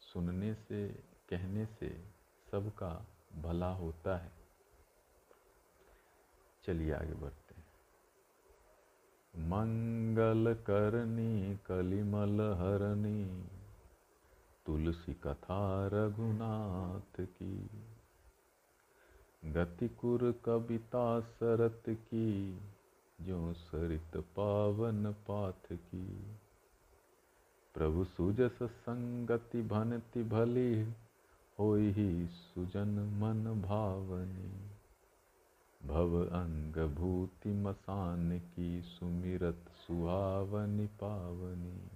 सुनने 0.00 0.54
से, 0.54 0.88
कहने 1.28 1.66
से 1.66 2.15
सबका 2.56 3.06
भला 3.42 3.72
होता 3.72 4.16
है। 4.16 4.32
चलिए 6.64 6.92
आगे 6.92 7.14
बढ़ते 7.14 7.54
हैं। 7.54 7.66
मंगल 9.48 10.54
करनी, 10.54 11.56
कलिमल 11.56 12.40
हरनी, 12.40 13.48
तुलसी 14.66 15.14
कथा 15.14 15.86
रघुनाथ 15.86 17.24
की, 17.24 17.70
गतिकुर 19.44 20.40
कविता 20.44 21.20
सरत 21.20 21.82
की 21.88 22.60
जो 23.20 23.52
सरित 23.52 24.16
पावन 24.16 25.12
पाथ 25.12 25.72
की, 25.72 26.36
प्रभु 27.74 28.04
सुजस 28.04 28.58
संगति 28.62 29.62
भनति 29.62 30.22
भली 30.24 31.05
हो 31.58 31.76
सुजन 32.28 32.88
मन 32.88 33.62
भावनी। 33.62 34.70
भव 35.88 36.26
अंग 36.26 36.94
भूति 36.94 37.48
मसान 37.48 38.38
की 38.38 38.82
सुमिरत 38.82 39.64
सुहावनी 39.86 40.86
पावनी। 40.86 41.88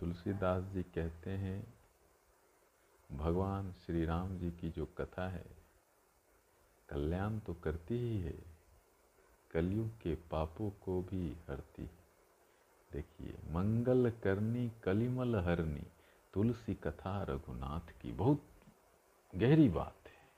तुलसीदास 0.00 0.64
जी 0.64 0.82
कहते 0.82 1.30
हैं, 1.30 1.74
भगवान 3.12 3.72
श्री 3.72 4.04
राम 4.04 4.38
जी 4.38 4.50
की 4.50 4.70
जो 4.70 4.86
कथा 4.86 5.28
है, 5.28 5.46
कल्याण 6.88 7.38
तो 7.38 7.54
करती 7.54 7.94
ही 7.94 8.20
है, 8.20 8.38
कलयुग 9.50 9.88
के 9.88 10.14
पापों 10.14 10.70
को 10.70 11.02
भी 11.02 11.36
हरती 11.48 11.90
देखिए, 12.92 13.32
मंगल 13.50 14.12
करनी 14.24 14.72
कलिमल 14.84 15.36
हरनी। 15.36 15.86
तुलसी 16.36 16.74
कथा 16.74 17.22
रघुनाथ 17.22 18.02
की। 18.02 18.12
बहुत 18.12 18.42
गहरी 19.34 19.68
बात 19.68 19.96
है 20.06 20.28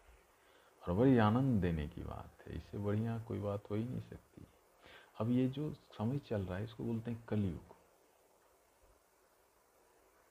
और 0.83 0.95
बड़ी 0.95 1.19
आनंद 1.19 1.63
देने 1.63 1.89
की 1.89 2.03
बात 2.03 2.49
है। 2.49 2.57
इससे 2.57 2.79
बढ़िया 2.79 3.19
कोई 3.19 3.41
बात 3.41 3.71
हो 3.71 3.75
ही 3.75 3.85
नहीं 3.85 4.01
सकती। 4.01 4.47
अब 5.21 5.31
ये 5.31 5.49
जो 5.49 5.73
समय 5.73 6.19
चल 6.19 6.43
रहा 6.43 6.59
है, 6.59 6.65
इसको 6.65 6.85
बोलते 6.85 7.11
हैं 7.11 7.25
कलयुग। 7.29 7.77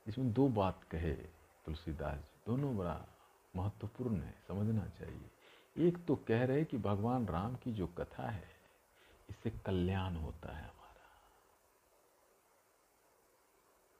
इसमें 0.08 0.34
दो 0.34 0.48
बात 0.48 0.84
कहे 0.84 1.14
तुलसीदास 1.66 2.18
जी। 2.18 2.42
दोनों 2.46 2.78
बड़ा 2.78 3.06
महत्वपूर्ण 3.56 4.22
है, 4.22 4.36
समझना 4.48 4.88
चाहिए। 4.88 5.32
एक 5.78 6.06
तो 6.06 6.16
कह 6.16 6.46
रहे 6.46 6.66
कि 6.66 6.78
भगवान 6.78 7.28
राम 7.28 7.56
की 7.56 7.74
जो 7.74 7.88
कथा 7.88 8.30
है, 8.30 8.50
इससे 9.30 9.50
कल्याण 9.50 10.16
होता 10.16 10.58
है 10.58 10.64
हमारा। 10.64 11.10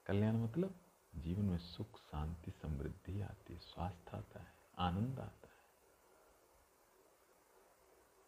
कल्याण 0.06 0.36
मतलब 0.36 0.76
जीवन 1.18 1.46
में 1.46 1.58
सुख, 1.58 2.00
शांति, 2.00 2.52
समृद्धि 2.52 3.22
आती 3.22 3.54
है, 3.54 3.60
स्वास्थ्य 3.60 4.18
आता 4.18 4.40
है, 4.40 4.54
आनंद 4.78 5.20
आता 5.20 5.48
है। 5.48 5.58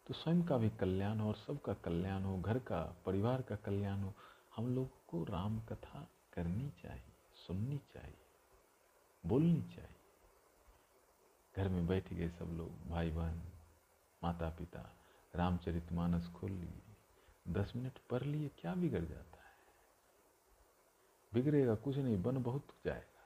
तो 0.07 0.13
स्वयं 0.13 0.43
का 0.43 0.57
भी 0.57 0.69
कल्याण 0.69 1.19
हो 1.19 1.27
और 1.27 1.35
सबका 1.35 1.73
कल्याण 1.73 2.23
हो, 2.23 2.39
घर 2.41 2.59
का, 2.59 2.81
परिवार 3.05 3.41
का 3.41 3.55
कल्याण 3.55 4.01
हो, 4.01 4.13
हम 4.55 4.75
लोग 4.75 5.05
को 5.07 5.23
राम 5.23 5.59
कथा 5.59 6.07
करनी 6.33 6.69
चाहिए, 6.81 7.11
सुननी 7.47 7.77
चाहिए, 7.93 8.17
बोलनी 9.25 9.61
चाहिए। 9.61 9.95
घर 11.55 11.69
में 11.69 11.87
बैठ 11.87 12.13
गए 12.13 12.29
सब 12.29 12.45
लोग 12.45 12.89
भाई 12.89 13.09
बहन 13.09 13.41
माता 14.23 14.49
पिता 14.49 14.89
रामचरितमानस 15.35 16.27
खोल 16.27 16.51
लिए, 16.51 16.81
दस 17.47 17.73
मिनट 17.75 17.97
पढ़ 18.09 18.23
लिए, 18.23 18.49
क्या 18.57 18.73
बिगड़ 18.75 19.05
जाता 19.05 19.38
बिगड़ेगा, 21.33 21.75
कुछ 21.75 21.97
नहीं, 21.97 22.23
बन 22.23 22.43
बहुत 22.43 22.67
जाएगा। 22.85 23.19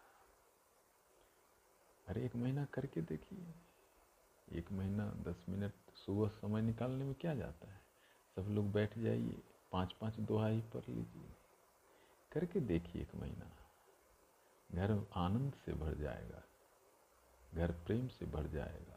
अरे, 2.07 2.25
एक 2.25 2.35
महीना 2.35 2.65
करके 2.65 3.01
देखिए। 3.01 3.53
एक 4.51 4.71
महीना, 4.71 5.09
दस 5.11 5.45
मिनट 5.49 5.73
सुबह 5.93 6.27
समय 6.27 6.61
निकालने 6.61 7.05
में 7.05 7.15
क्या 7.15 7.35
जाता 7.35 7.67
है? 7.67 7.81
सब 8.35 8.41
लोग 8.41 8.71
बैठ 8.71 8.99
जाइए 8.99 9.43
पाँच 9.71 9.93
पाँच 9.93 10.19
दोहाई 10.19 10.61
पढ़ 10.61 10.89
लीजिए। 10.89 11.35
करके 12.31 12.59
देखिए 12.59 13.01
एक 13.01 13.15
महीना। 13.15 13.51
घर 14.71 15.07
आनंद 15.15 15.53
से 15.53 15.73
भर 15.73 15.95
जाएगा। 15.95 16.43
घर 17.53 17.71
प्रेम 17.71 18.07
से 18.07 18.25
भर 18.25 18.47
जाएगा। 18.47 18.92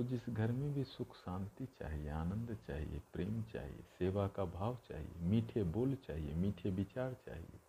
तो 0.00 0.04
जिस 0.04 0.30
घर 0.30 0.52
में 0.52 0.74
भी 0.74 0.84
सुख 0.84 1.16
शांति 1.16 1.66
चाहिए, 1.66 2.08
आनंद 2.08 2.58
चाहिए, 2.66 3.02
प्रेम 3.12 3.42
चाहिए, 3.42 3.82
सेवा 3.98 4.28
का 4.28 4.44
भाव 4.44 4.78
चाहिए, 4.88 5.12
मीठे 5.16 5.64
बोल 5.64 5.94
चाहिए, 5.94 6.34
मीठे 6.34 6.70
विचार 6.70 7.14
चाहिए, 7.14 7.60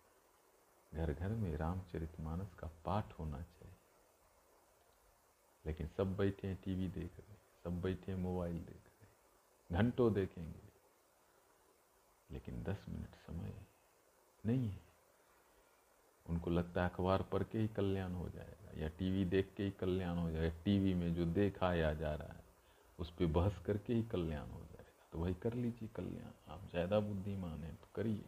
घर 0.94 1.12
घर 1.12 1.28
में 1.28 1.56
रामचरितमानस 1.56 2.54
का 2.54 2.70
पाठ 2.84 3.12
होना 3.12 3.42
चाहिए। 3.42 3.74
लेकिन 5.66 5.88
सब 5.96 6.16
बैठे 6.16 6.48
हैं 6.48 6.62
टीवी 6.64 6.88
देख 6.88 7.12
रहे 7.18 7.30
हैं, 7.30 7.42
सब 7.64 7.80
बैठे 7.80 8.12
हैं 8.12 8.18
मोबाइल 8.18 8.58
देख 8.58 8.68
रहे 8.68 9.06
हैं, 9.06 9.14
घंटों 9.72 10.12
देखेंगे। 10.12 10.62
लेकिन 12.30 12.62
दस 12.62 12.84
मिनट 12.88 13.14
समय 13.26 13.54
नहीं 14.46 14.68
है। 14.68 14.91
उनको 16.26 16.50
लगता 16.50 16.82
है 16.82 16.90
अखबार 16.90 17.22
पढ़ 17.22 17.42
के 17.42 17.58
ही 17.58 17.68
कल्याण 17.68 18.12
हो 18.12 18.28
जाएगा, 18.28 18.80
या 18.80 18.88
टीवी 18.98 19.24
देख 19.26 19.52
के 19.56 19.62
ही 19.62 19.70
कल्याण 19.70 20.18
हो 20.18 20.30
जाएगा, 20.30 20.54
टीवी 20.64 20.94
में 20.94 21.14
जो 21.14 21.24
देखाया 21.32 21.92
जा 21.94 22.14
रहा 22.14 22.32
है, 22.32 22.44
उस 22.98 23.10
पर 23.10 23.26
बहस 23.32 23.58
करके 23.58 23.94
ही 23.94 24.02
कल्याण 24.02 24.50
हो 24.50 24.60
जाएगा। 24.60 25.08
तो 25.12 25.18
वही 25.18 25.34
कर 25.34 25.54
लीजिए 25.54 25.88
कल्याण, 25.96 26.30
आप 26.48 26.68
ज़्यादा 26.70 27.00
बुद्धिमान 27.00 27.62
हैं 27.64 27.74
तो 27.76 27.88
करिए। 27.94 28.24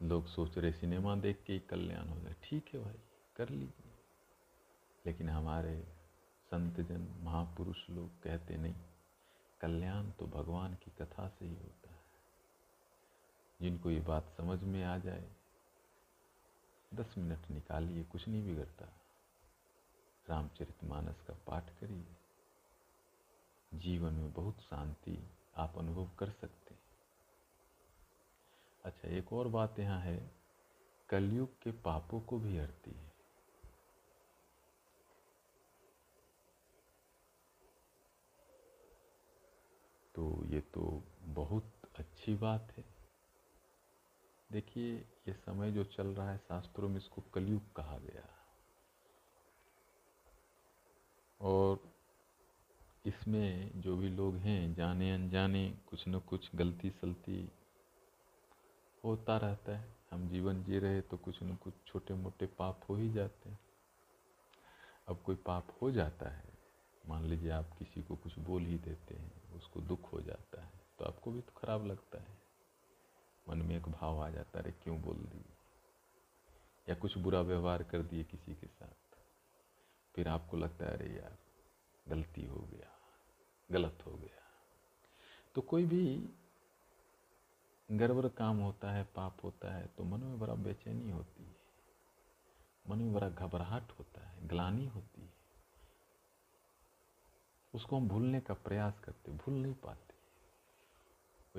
लोग 0.00 0.26
सोच 0.26 0.58
रहे 0.58 0.72
सिनेमा 0.72 1.14
देख 1.16 1.42
के 1.46 1.52
ही 1.52 1.58
कल्याण 1.60 2.08
हो 2.08 2.20
जाए। 2.20 2.34
ठीक 2.42 2.70
है 2.74 2.80
भाई, 2.80 2.98
कर 3.36 3.48
लीजिए। 3.48 3.90
लेकिन 5.04 5.28
हमारे 5.28 5.76
संतजन, 6.50 7.06
महापुरुष 7.24 7.88
लोग 7.90 8.22
कहते 8.22 8.56
नहीं, 8.56 8.74
कल्याण 9.60 10.10
तो 10.10 10.26
भगवान 10.28 10.74
की 10.74 10.90
कथा 11.00 11.28
से 11.28 11.44
ही 11.44 11.54
होता 11.54 11.81
जिनको 13.62 13.90
ये 13.90 14.00
बात 14.00 14.34
समझ 14.36 14.62
में 14.62 14.84
आ 14.84 14.98
जाए, 14.98 15.32
दस 16.94 17.14
मिनट 17.18 17.50
निकालिए, 17.50 18.04
कुछ 18.04 18.28
नहीं 18.28 18.46
बिगड़ता। 18.46 19.00
रामचरितमानस 20.30 21.22
का 21.22 21.34
पाठ 21.46 21.78
करिए। 21.80 22.06
जीवन 23.74 24.12
में 24.12 24.32
बहुत 24.32 24.60
शांति 24.60 25.30
आप 25.56 25.78
अनुभव 25.78 26.10
कर 26.18 26.30
सकते 26.30 26.74
हैं। 26.74 26.82
अच्छा 28.84 29.08
एक 29.08 29.32
और 29.32 29.48
बात 29.48 29.78
यहाँ 29.78 30.00
है, 30.00 30.30
कलयुग 31.08 31.62
के 31.62 31.72
पापों 31.72 32.20
को 32.20 32.38
भी 32.38 32.58
हरती 32.58 32.90
है। 32.90 33.12
तो 40.14 40.44
ये 40.44 40.60
तो 40.60 41.02
बहुत 41.20 41.72
अच्छी 41.96 42.34
बात 42.34 42.72
है। 42.76 43.01
देखिए, 44.52 44.94
ये 45.28 45.32
समय 45.32 45.70
जो 45.72 45.84
चल 45.86 46.06
रहा 46.06 46.30
है, 46.30 46.38
शास्त्रों 46.38 46.88
में 46.88 46.96
इसको 46.96 47.22
कलयुग 47.34 47.72
कहा 47.76 47.96
गया 47.98 48.28
और 51.40 51.80
इसमें 53.06 53.80
जो 53.80 53.96
भी 53.96 54.08
लोग 54.08 54.36
हैं, 54.36 54.74
जाने 54.74 55.10
अनजाने, 55.12 55.68
कुछ 55.86 56.04
न 56.08 56.18
कुछ 56.20 56.50
गलती 56.54 56.90
सलती 56.90 57.48
होता 59.04 59.36
रहता 59.36 59.76
है। 59.78 59.94
हम 60.10 60.28
जीवन 60.28 60.62
जी 60.64 60.78
रहे 60.78 61.00
तो 61.00 61.16
कुछ 61.16 61.42
न 61.42 61.54
कुछ 61.54 61.74
छोटे 61.86 62.14
मोटे 62.14 62.46
पाप 62.58 62.84
हो 62.88 62.96
ही 62.96 63.10
जाते 63.12 63.48
हैं। 63.48 63.58
अब 65.08 65.22
कोई 65.26 65.36
पाप 65.46 65.76
हो 65.82 65.90
जाता 65.90 66.30
है, 66.30 66.52
मान 67.04 67.24
लीजिए 67.24 67.50
आप 67.50 67.74
किसी 67.78 68.02
को 68.02 68.16
कुछ 68.16 68.38
बोल 68.40 68.62
ही 68.62 68.78
देते 68.80 69.14
हैं, 69.14 69.32
उसको 69.54 69.80
दुख 69.80 70.12
हो 70.12 70.20
जाता 70.20 70.62
है 70.62 70.70
तो 70.98 71.04
आपको 71.04 71.32
भी 71.32 71.40
तो 71.40 71.52
खराब 71.56 71.86
लगता 71.86 72.20
है। 72.20 72.41
मन 73.48 73.62
में 73.62 73.76
एक 73.76 73.88
भाव 73.88 74.24
आ 74.24 74.30
जाता 74.30 74.58
है 74.58 74.72
क्यों 74.72 75.02
बोल 75.02 75.16
दिए 75.16 75.56
या 76.88 76.94
कुछ 76.94 77.18
बुरा 77.18 77.40
व्यवहार 77.40 77.82
कर 77.82 78.02
दिए 78.02 78.24
किसी 78.24 78.54
के 78.54 78.66
साथ। 78.66 79.16
फिर 80.16 80.28
आपको 80.28 80.56
लगता 80.56 80.84
है, 80.84 80.92
अरे, 80.92 81.16
यार, 81.16 81.38
गलती 82.08 82.44
हो 82.44 82.60
गया, 82.60 82.98
गलत 83.70 83.98
हो 84.06 84.12
गया। 84.12 84.42
तो 85.54 85.60
कोई 85.60 85.84
भी 85.84 86.28
गड़बड़ 87.90 88.28
काम 88.28 88.58
होता 88.58 88.90
है, 88.90 89.04
पाप 89.04 89.36
होता 89.44 89.74
है 89.74 89.86
तो 89.86 90.04
मन 90.04 90.20
में 90.20 90.38
बड़ा 90.38 90.54
बेचैनी 90.54 91.10
होती 91.10 91.44
है। 91.44 91.56
मन 92.88 92.98
में 92.98 93.12
बड़ा 93.12 93.28
घबराहट 93.28 93.92
होता 93.98 94.26
है, 94.26 94.48
ग्लानी 94.48 94.86
होती 94.86 95.20
है। 95.20 95.34
उसको 97.74 97.96
हम 97.96 98.08
भूलने 98.08 98.40
का 98.40 98.54
प्रयास 98.54 99.00
करते, 99.00 99.32
भूल 99.32 99.54
नहीं 99.54 99.74
पाते। 99.74 100.12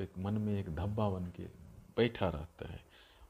एक 0.04 0.18
मन 0.18 0.38
में 0.38 0.60
एक 0.60 0.76
धब्बा 0.76 1.10
बन 1.10 1.28
के 1.28 1.73
बैठा 1.98 2.30
रहता 2.30 2.72
है 2.72 2.84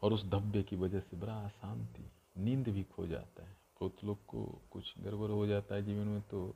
और 0.04 0.14
उस 0.14 0.26
धब्बे 0.26 0.64
की 0.64 0.76
वजह 0.76 1.00
से 1.00 1.18
बड़ा 1.18 1.40
अशांति, 1.46 2.12
नींद 2.38 2.70
भी 2.70 2.84
खो 2.84 3.08
जाता 3.08 3.44
है। 3.44 3.58
बहुत 3.80 4.04
लोग 4.04 4.26
को 4.26 4.44
कुछ 4.72 4.94
गड़बड़ 5.00 5.30
हो 5.30 5.46
जाता 5.48 5.76
है 5.76 5.84
जीवन 5.84 6.08
में 6.08 6.22
तो 6.22 6.54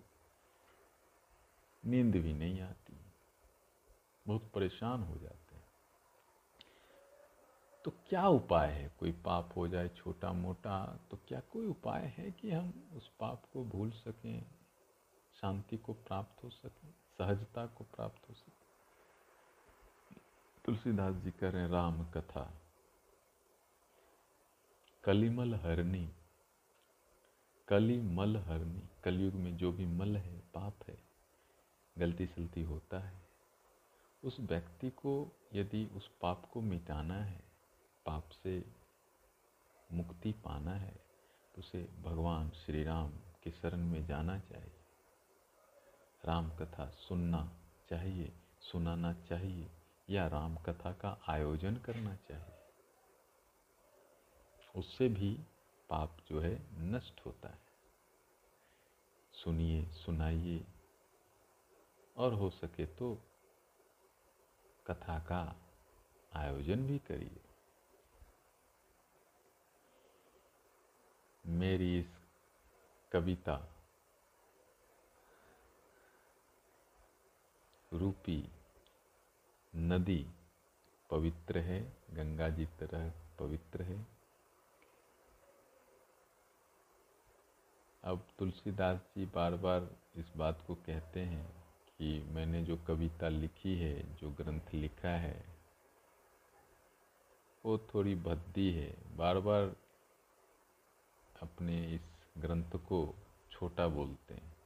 नींद 1.86 2.16
भी 2.16 2.34
नहीं 2.34 2.62
आती। 2.62 2.94
बहुत 4.28 4.52
परेशान 4.56 5.04
हो 5.04 5.18
जाते 5.18 5.56
हैं। 5.56 5.64
तो 7.86 7.92
क्या 8.10 8.28
उपाय 8.28 8.72
है? 8.72 8.92
कोई 9.00 9.12
पाप 9.12 9.54
हो 9.58 9.68
जाए 9.68 9.88
छोटा 9.88 10.32
मोटा 10.34 10.86
तो 11.12 11.18
क्या 11.28 11.40
कोई 11.40 11.68
उपाय 11.68 12.14
है 12.18 12.32
कि 12.32 12.52
हम 12.52 12.74
उस 12.94 13.10
पाप 13.20 13.44
को 13.54 13.64
भूल 13.64 13.92
सकें, 13.92 14.46
शांति 15.42 15.78
को 15.78 15.94
प्राप्त 15.94 16.44
हो 16.44 16.50
सके, 16.50 16.88
सहजता 16.92 17.66
को 17.66 17.84
प्राप्त 17.84 18.30
हो 18.30 18.34
सके? 18.34 18.57
तुलसीदास 20.68 21.16
जी 21.16 21.32
कह 21.32 21.50
रहे 21.50 21.62
हैं, 21.62 21.70
राम 21.70 22.04
कथा। 22.06 22.42
कलिमल 25.04 25.56
हरनी 25.56 26.10
कलिमल 27.68 28.38
हरनी, 28.38 28.82
कलयुग 29.04 29.34
में 29.34 29.58
जो 29.58 29.72
भी 29.72 29.86
मल 29.86 30.18
है, 30.18 30.40
पाप 30.40 30.74
है, 30.88 30.98
गलती 31.98 32.28
सलती 32.28 32.64
होता 32.64 33.00
है। 33.00 33.22
उस 34.24 34.40
व्यक्ति 34.40 34.90
को 34.90 35.14
यदि 35.54 35.86
उस 35.86 36.10
पाप 36.22 36.50
को 36.54 36.62
मिटाना 36.62 37.16
है, 37.16 37.42
पाप 38.06 38.30
से 38.30 38.64
मुक्ति 39.92 40.32
पाना 40.32 40.74
है 40.74 40.96
तो 41.56 41.60
उसे 41.60 41.88
भगवान 42.02 42.50
श्री 42.50 42.84
राम 42.84 43.10
के 43.44 43.52
शरण 43.52 43.86
में 43.86 44.06
जाना 44.06 44.40
चाहिए। 44.40 44.86
राम 46.26 46.50
कथा 46.50 46.90
सुनना 46.90 47.50
चाहिए, 47.90 48.34
सुनाना 48.62 49.14
चाहिए। 49.14 49.77
या 50.10 50.28
राम 50.28 50.58
कथा 50.58 50.94
का 50.94 51.22
आयोजन 51.28 51.78
करना 51.78 52.16
चाहिए। 52.16 52.54
उससे 54.76 55.10
भी 55.10 55.34
पाप 55.90 56.18
जो 56.28 56.40
है 56.40 56.68
नष्ट 56.74 57.26
होता 57.26 57.50
है। 57.50 57.60
सुनिए, 59.32 59.86
सुनाइए, 59.86 60.68
और 62.18 62.34
हो 62.34 62.50
सके 62.50 62.86
तो 62.86 63.22
कथा 64.88 65.20
का 65.20 65.56
आयोजन 66.34 66.88
भी 66.88 67.00
करिए। 67.00 67.42
मेरी 71.46 72.00
इस 72.00 72.08
कविता 73.12 73.76
रूपी 77.94 78.57
नदी 79.80 80.28
पवित्र 81.12 81.58
है, 81.58 81.98
गंगा 82.12 82.50
जी 82.50 82.66
तरह 82.66 83.14
पवित्र 83.40 83.82
है। 83.82 84.08
अब 88.04 88.28
तुलसीदास 88.40 89.00
जी 89.18 89.26
बार 89.26 89.56
बार 89.56 89.90
इस 90.16 90.34
बात 90.38 90.64
को 90.68 90.76
कहते 90.76 91.20
हैं 91.20 91.64
कि 91.98 92.24
मैंने 92.24 92.64
जो 92.64 92.78
कविता 92.78 93.30
लिखी 93.30 93.78
है, 93.78 94.16
जो 94.16 94.32
ग्रंथ 94.32 94.74
लिखा 94.74 95.10
है, 95.10 95.46
वो 97.66 97.78
थोड़ी 97.78 98.16
भद्दी 98.16 98.72
है। 98.72 99.18
बार 99.18 99.40
बार 99.40 99.76
अपने 101.42 101.96
इस 101.96 102.02
ग्रंथ 102.38 102.72
को 102.76 103.16
छोटा 103.52 103.88
बोलते 103.88 104.34
हैं। 104.34 104.58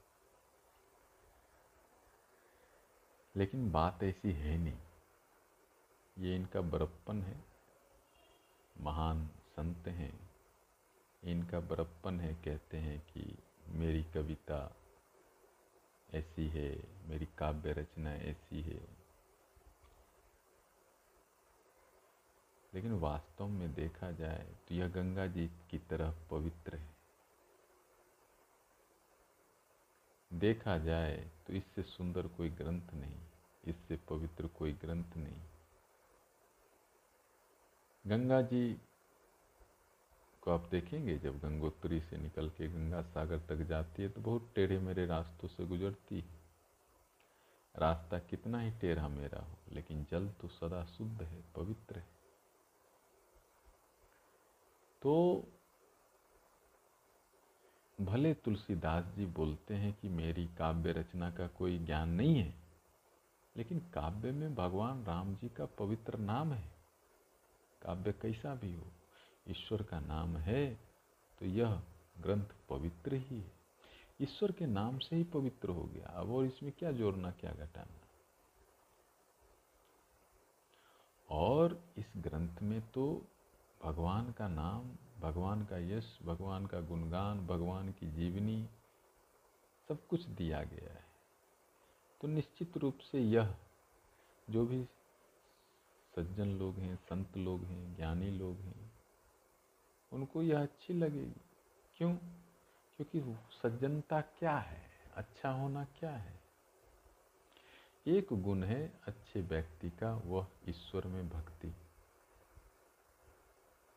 लेकिन 3.35 3.71
बात 3.71 4.03
ऐसी 4.03 4.31
है 4.31 4.57
नहीं। 4.57 4.77
ये 6.17 6.35
इनका 6.35 6.61
बड़प्पन 6.61 7.21
है। 7.21 7.43
महान 8.75 9.27
संत 9.27 9.87
हैं। 9.87 10.13
इनका 11.23 11.59
बरप्पन 11.59 12.19
है, 12.19 12.33
कहते 12.35 12.77
हैं 12.77 12.99
कि 13.07 13.37
मेरी 13.67 14.03
कविता 14.03 14.59
ऐसी 16.09 16.47
है, 16.47 16.69
मेरी 17.07 17.27
काव्य 17.37 17.73
रचना 17.73 18.13
ऐसी 18.13 18.61
है। 18.61 18.79
लेकिन 22.73 22.93
वास्तव 22.99 23.47
में 23.47 23.73
देखा 23.73 24.11
जाए 24.11 24.45
तो 24.67 24.75
यह 24.75 24.87
गंगा 24.87 25.27
जी 25.27 25.47
की 25.71 25.77
तरह 25.79 26.13
पवित्र 26.31 26.75
है। 26.75 26.89
देखा 30.31 30.77
जाए 30.77 31.17
तो 31.47 31.53
इससे 31.53 31.83
सुंदर 31.83 32.27
कोई 32.27 32.49
ग्रंथ 32.49 32.93
नहीं, 32.93 33.17
इससे 33.63 33.97
पवित्र 34.09 34.47
कोई 34.47 34.73
ग्रंथ 34.73 35.17
नहीं। 35.17 35.41
गंगा 38.05 38.41
जी 38.41 38.73
को 40.43 40.51
आप 40.51 40.67
देखेंगे, 40.71 41.17
जब 41.17 41.39
गंगोत्री 41.39 41.99
से 42.01 42.17
निकल 42.17 42.49
के 42.49 42.67
गंगा 42.67 43.01
सागर 43.03 43.39
तक 43.39 43.63
जाती 43.63 44.03
है 44.03 44.09
तो 44.09 44.21
बहुत 44.21 44.51
टेढ़े 44.55 44.79
मेरे 44.79 45.05
रास्तों 45.05 45.47
से 45.47 45.65
गुजरती 45.65 46.19
है। 46.19 46.39
रास्ता 47.75 48.19
कितना 48.19 48.59
ही 48.59 48.71
टेढ़ा 48.71 49.07
मेरा 49.07 49.41
हो, 49.41 49.57
लेकिन 49.71 50.05
जल 50.11 50.27
तो 50.41 50.47
सदा 50.47 50.83
शुद्ध 50.87 51.21
है, 51.21 51.43
पवित्र 51.55 51.97
है। 51.97 52.07
तो 55.01 55.47
भले 57.97 58.33
तुलसीदास 58.35 59.13
जी 59.15 59.25
बोलते 59.25 59.73
हैं 59.73 59.93
कि 59.93 60.09
मेरी 60.09 60.47
काव्य 60.57 60.91
रचना 60.91 61.31
का 61.31 61.47
कोई 61.47 61.77
ज्ञान 61.79 62.09
नहीं 62.09 62.35
है, 62.35 62.53
लेकिन 63.55 63.79
काव्य 63.93 64.31
में 64.31 64.53
भगवान 64.55 65.03
राम 65.05 65.35
जी 65.35 65.49
का 65.49 65.65
पवित्र 65.79 66.17
नाम 66.19 66.53
है। 66.53 66.80
काव्य 67.81 68.11
कैसा 68.11 68.53
भी 68.55 68.73
हो, 68.73 68.87
ईश्वर 69.47 69.83
का 69.83 69.99
नाम 69.99 70.37
है 70.37 70.79
तो 71.39 71.45
यह 71.45 71.81
ग्रंथ 72.19 72.53
पवित्र 72.69 73.15
ही 73.15 73.39
है। 73.39 73.51
ईश्वर 74.21 74.51
के 74.51 74.65
नाम 74.65 74.97
से 74.99 75.15
ही 75.15 75.23
पवित्र 75.23 75.69
हो 75.69 75.83
गया, 75.83 76.07
अब 76.07 76.31
और 76.31 76.45
इसमें 76.45 76.71
क्या 76.71 76.91
जोड़ना 76.91 77.31
क्या 77.31 77.51
घटाना। 77.51 77.99
और 81.29 81.79
इस 81.97 82.11
ग्रंथ 82.17 82.61
में 82.61 82.81
तो 82.91 83.05
भगवान 83.81 84.31
का 84.31 84.47
नाम, 84.47 84.91
भगवान 85.19 85.63
का 85.65 85.77
यश, 85.77 86.17
भगवान 86.23 86.65
का 86.65 86.79
गुणगान, 86.81 87.45
भगवान 87.47 87.91
की 87.91 88.11
जीवनी 88.11 88.67
सब 89.89 90.05
कुछ 90.07 90.25
दिया 90.27 90.63
गया 90.63 90.93
है। 90.93 91.05
तो 92.21 92.27
निश्चित 92.27 92.77
रूप 92.77 92.97
से 93.01 93.21
यह 93.21 93.55
जो 94.49 94.65
भी 94.65 94.85
सज्जन 96.15 96.47
लोग 96.47 96.75
हैं, 96.75 96.95
संत 96.95 97.37
लोग 97.37 97.63
हैं, 97.63 97.95
ज्ञानी 97.95 98.31
लोग 98.31 98.55
हैं। 98.55 98.91
उनको 100.13 100.41
यह 100.41 100.61
अच्छी 100.61 100.93
लगेगी। 100.93 101.41
क्यों? 101.97 102.15
क्योंकि 102.97 103.37
सज्जनता 103.63 104.21
क्या 104.21 104.57
है? 104.57 104.81
अच्छा 105.15 105.51
होना 105.51 105.85
क्या 105.85 106.11
है? 106.11 106.41
एक 108.07 108.27
गुण 108.31 108.63
है 108.63 108.99
अच्छे 109.07 109.41
व्यक्ति 109.41 109.89
का, 109.89 110.15
वह 110.15 110.47
ईश्वर 110.69 111.07
में 111.07 111.29
भक्ति। 111.29 111.75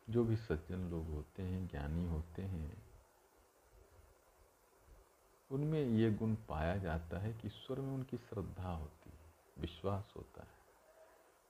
जो 0.09 0.23
भी 0.23 0.35
सज्जन 0.35 0.89
लोग 0.89 1.05
होते 1.07 1.43
हैं, 1.43 1.67
ज्ञानी 1.67 2.07
होते 2.07 2.41
हैं, 2.41 2.85
उनमें 5.51 5.85
ये 5.85 6.11
गुण 6.11 6.35
पाया 6.35 6.77
जाता 6.77 7.19
है 7.19 7.33
कि 7.33 7.47
ईश्वर 7.47 7.79
में 7.79 7.93
उनकी 7.93 8.17
श्रद्धा 8.17 8.71
होती 8.71 9.09
है, 9.09 9.33
विश्वास 9.57 10.13
होता 10.17 10.43
है। 10.43 10.64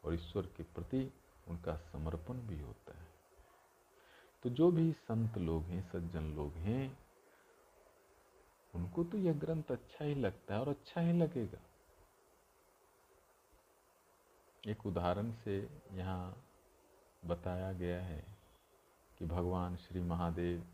और 0.05 0.13
ईश्वर 0.13 0.45
के 0.45 0.63
प्रति 0.63 1.13
उनका 1.47 1.75
समर्पण 1.75 2.33
भी 2.33 2.59
होता 2.59 2.97
है। 2.97 3.07
तो 4.43 4.49
जो 4.49 4.71
भी 4.71 4.91
संत 4.91 5.37
लोग 5.37 5.63
हैं, 5.63 5.91
सज्जन 5.91 6.23
लोग 6.23 6.53
हैं, 6.53 6.99
उनको 8.75 9.03
तो 9.03 9.17
यह 9.17 9.33
ग्रंथ 9.33 9.63
अच्छा 9.71 10.05
ही 10.05 10.15
लगता 10.15 10.53
है 10.53 10.59
और 10.59 10.69
अच्छा 10.69 11.01
ही 11.01 11.13
लगेगा। 11.13 11.59
एक 14.67 14.85
उदाहरण 14.85 15.31
से 15.31 15.81
यहाँ 15.91 16.45
बताया 17.25 17.73
गया 17.73 18.03
है 18.03 18.25
कि 19.17 19.25
भगवान 19.25 19.75
श्री 19.75 20.01
महादेव 20.01 20.67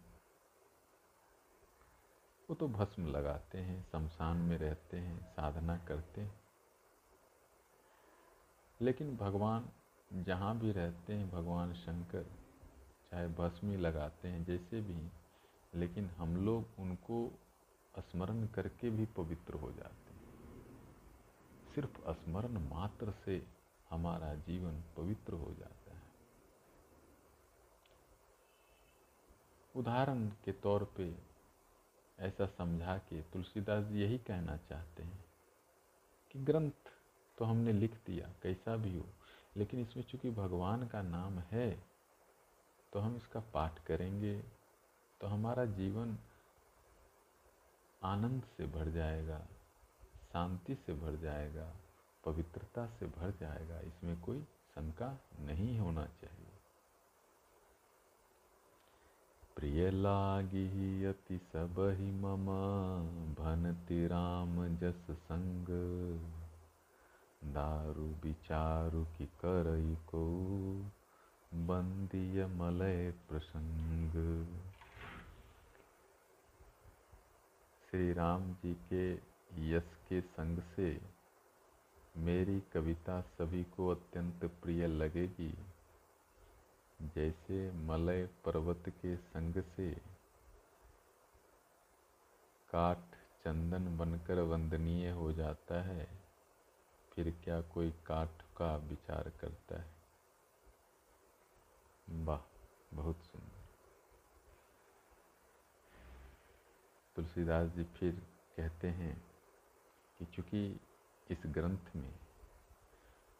वो 2.50 2.56
तो 2.56 2.68
भस्म 2.68 3.06
लगाते 3.06 3.58
हैं, 3.58 3.86
शमशान 3.92 4.38
में 4.38 4.58
रहते 4.58 4.98
हैं, 4.98 5.34
साधना 5.34 5.78
करते 5.78 6.22
हैं। 6.22 6.41
लेकिन 8.82 9.18
भगवान 9.18 9.70
जहाँ 10.14 10.60
भी 10.60 10.72
रहते 10.72 11.14
हैं, 11.14 11.32
भगवान 11.32 11.74
शंकर 11.74 12.24
चाहे 13.12 13.28
भस्मी 13.28 13.78
लगाते 13.78 14.28
हैं, 14.28 14.46
जैसे 14.46 14.82
भी 14.82 15.12
लेकिन 15.76 16.10
हम 16.10 16.46
लोग 16.46 16.66
उनको 16.80 17.40
स्मरण 18.00 18.48
करके 18.48 18.90
भी 18.90 19.06
पवित्र 19.06 19.54
हो 19.54 19.72
जाते 19.72 20.14
हैं। 20.14 20.22
सिर्फ़ 21.76 22.12
स्मरण 22.12 22.58
मात्र 22.70 23.12
से 23.12 23.48
हमारा 23.90 24.36
जीवन 24.36 24.84
पवित्र 24.98 25.34
हो 25.34 25.54
जाता 25.54 25.94
है। 25.96 26.02
उदाहरण 29.76 30.28
के 30.28 30.52
तौर 30.52 30.94
पे 30.98 31.16
ऐसा 32.20 32.46
समझा 32.46 32.98
के 32.98 33.22
तुलसीदास 33.22 33.86
जी 33.86 34.02
यही 34.02 34.18
कहना 34.18 34.58
चाहते 34.58 35.04
हैं 35.04 35.26
कि 36.32 36.40
ग्रंथ 36.40 37.01
तो 37.38 37.46
हमने 37.46 37.74
लिख 37.74 37.94
दिया, 38.06 38.30
कैसा 38.44 38.76
भी 38.78 38.98
हो। 38.98 39.06
लेकिन 39.58 39.80
इसमें 39.80 40.04
चूँकि 40.04 40.30
भगवान 40.32 40.88
का 40.88 41.02
नाम 41.02 41.40
है 41.52 41.70
तो 42.94 43.00
हम 43.00 43.16
इसका 43.16 43.40
पाठ 43.54 43.84
करेंगे 43.86 44.40
तो 45.22 45.28
हमारा 45.28 45.66
जीवन 45.66 46.18
आनंद 48.02 48.44
से 48.58 48.66
भर 48.68 48.90
जाएगा, 48.92 49.40
शांति 50.34 50.76
से 50.76 50.94
भर 50.94 51.16
जाएगा, 51.16 51.72
पवित्रता 52.24 52.86
से 52.90 53.06
भर 53.08 53.34
जाएगा। 53.40 53.80
इसमें 53.80 54.20
कोई 54.22 54.42
शंका 54.42 55.18
नहीं 55.40 55.78
होना 55.80 56.06
चाहिए। 56.22 56.48
प्रिय 59.56 59.90
लागी 59.92 61.04
अति 61.06 61.38
सब 61.54 61.80
ही 62.00 62.12
मम, 62.12 62.46
भनति 63.36 64.06
राम 64.08 64.78
जस 64.78 65.08
संग। 65.12 65.68
दारु 67.44 68.04
विचारु 68.04 69.06
की 69.06 69.26
करई 69.26 69.96
को 69.96 70.26
बंदीय 71.54 72.46
मलय 72.46 73.12
प्रसंग। 73.30 74.12
श्री 77.90 78.14
राम 78.14 78.54
जी 78.54 78.74
के 78.74 79.14
यश 79.72 79.84
के 80.10 80.22
संग 80.22 80.60
से 80.76 81.02
मेरी 82.18 82.60
कविता 82.74 83.22
सभी 83.22 83.64
को 83.64 83.88
अत्यंत 83.88 84.46
प्रिय 84.46 84.88
लगेगी। 84.88 85.58
जैसे 87.02 87.72
मलय 87.72 88.30
पर्वत 88.46 88.84
के 88.90 89.16
संग 89.16 89.64
से 89.76 89.92
काठ 92.72 93.00
चंदन 93.44 93.98
बनकर 93.98 94.40
वंदनीय 94.40 95.10
हो 95.10 95.34
जाता 95.34 95.82
है। 95.82 96.31
फिर 97.12 97.32
क्या 97.44 97.62
कोई 97.62 97.92
काठ 98.06 98.42
का 98.58 98.76
विचार 98.76 99.32
करता 99.42 99.82
है? 99.82 99.90
वाह, 102.08 102.42
बहुत 102.94 103.24
सुंदर। 103.24 103.60
तुलसीदास 107.16 107.70
जी 107.70 107.84
फिर 107.84 108.22
कहते 108.58 108.88
हैं 108.88 109.16
कि 110.20 110.26
चूँकि 110.26 110.80
इस 111.30 111.42
ग्रंथ 111.46 111.96
में 111.96 112.14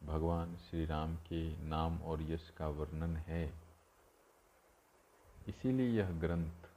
भगवान 0.04 0.56
श्री 0.58 0.86
राम 0.86 1.16
के 1.16 1.42
नाम 1.58 2.02
और 2.02 2.22
यश 2.22 2.50
का 2.50 2.68
वर्णन 2.70 3.16
है, 3.18 3.46
इसीलिए 5.48 5.90
यह 5.90 6.12
ग्रंथ 6.12 6.70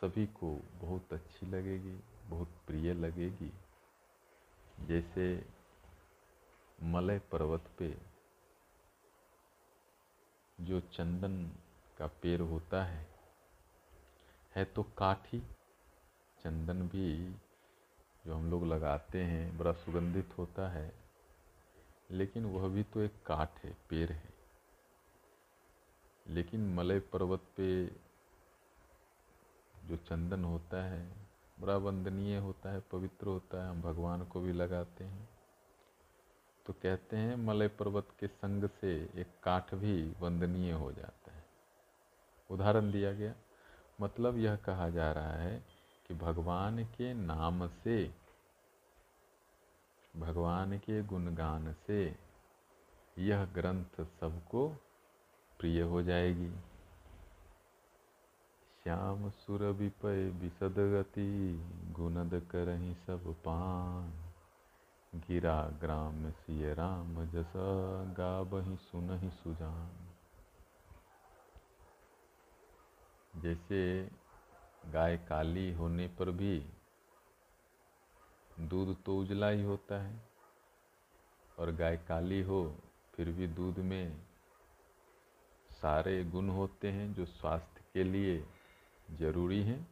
सभी 0.00 0.26
को 0.26 0.54
बहुत 0.74 1.12
अच्छी 1.12 1.46
लगेगी, 1.46 1.98
बहुत 2.26 2.48
प्रिय 2.66 2.94
लगेगी। 2.94 3.52
जैसे 4.82 5.46
मलय 6.82 7.18
पर्वत 7.18 7.70
पे 7.78 7.96
जो 10.60 10.80
चंदन 10.80 11.50
का 11.98 12.06
पेड़ 12.06 12.40
होता 12.40 12.84
है 12.84 13.06
है 14.56 14.64
तो 14.64 14.82
काठी। 14.82 15.40
चंदन 16.40 16.82
भी 16.88 17.32
जो 18.26 18.34
हम 18.34 18.50
लोग 18.50 18.64
लगाते 18.64 19.22
हैं, 19.22 19.58
बड़ा 19.58 19.72
सुगंधित 19.72 20.38
होता 20.38 20.68
है, 20.68 20.92
लेकिन 22.10 22.44
वह 22.44 22.68
भी 22.68 22.82
तो 22.82 23.00
एक 23.00 23.22
काठ 23.26 23.64
है, 23.64 23.76
पेड़ 23.88 24.10
है। 24.12 24.28
लेकिन 26.26 26.74
मलय 26.74 27.00
पर्वत 27.00 27.40
पे 27.56 27.86
जो 29.86 29.96
चंदन 29.96 30.44
होता 30.44 30.84
है 30.84 31.29
बड़ा 31.60 31.76
वंदनीय 31.76 32.38
होता 32.38 32.72
है, 32.72 32.80
पवित्र 32.80 33.26
होता 33.26 33.64
है, 33.64 33.70
हम 33.70 33.82
भगवान 33.82 34.24
को 34.24 34.40
भी 34.40 34.52
लगाते 34.52 35.04
हैं। 35.04 35.28
तो 36.66 36.72
कहते 36.72 37.16
हैं, 37.16 37.36
मलय 37.36 37.68
पर्वत 37.68 38.08
के 38.20 38.28
संग 38.28 38.68
से 38.80 39.10
एक 39.14 39.26
काठ 39.42 39.74
भी 39.74 40.12
वंदनीय 40.20 40.72
हो 40.72 40.92
जाता 40.92 41.32
है। 41.32 41.44
उदाहरण 42.50 42.90
दिया 42.92 43.12
गया। 43.12 43.34
मतलब 44.00 44.38
यह 44.38 44.56
कहा 44.56 44.90
जा 44.90 45.12
रहा 45.12 45.32
है 45.32 45.64
कि 46.06 46.14
भगवान 46.14 46.84
के 46.84 47.14
नाम 47.14 47.68
से, 47.68 48.14
भगवान 50.16 50.78
के 50.78 51.02
गुणगान 51.02 51.74
से 51.86 52.16
यह 53.18 53.44
ग्रंथ 53.44 54.04
सबको 54.04 54.68
प्रिय 55.58 55.82
हो 55.82 56.02
जाएगी। 56.02 56.52
श्याम 58.84 59.28
सुर 59.30 59.62
विपय 59.78 60.22
विशद 60.40 60.78
गति 60.92 61.30
गुनद 61.92 62.34
करही 62.50 62.92
सब 63.06 63.24
पान। 63.38 64.12
गिरा 65.12 65.56
ग्राम 65.80 66.30
सिय 66.30 66.72
राम, 66.74 67.14
जस 67.26 67.52
गा 67.56 68.12
गाबही 68.14 68.76
सुनहि 68.76 69.30
सुजान। 69.32 70.08
जैसे 73.42 73.80
गाय 74.92 75.16
काली 75.28 75.72
होने 75.72 76.06
पर 76.18 76.30
भी 76.30 76.58
दूध 78.60 78.94
तो 79.02 79.18
उजला 79.18 79.48
ही 79.48 79.62
होता 79.62 80.00
है, 80.02 80.14
और 81.58 81.72
गाय 81.72 81.96
काली 82.08 82.40
हो 82.42 82.62
फिर 83.14 83.30
भी 83.30 83.46
दूध 83.50 83.78
में 83.84 84.16
सारे 85.70 86.24
गुण 86.24 86.48
होते 86.50 86.90
हैं 86.90 87.12
जो 87.14 87.24
स्वास्थ्य 87.26 87.84
के 87.94 88.04
लिए 88.04 88.42
ज़रूरी 89.10 89.62
हैं। 89.62 89.88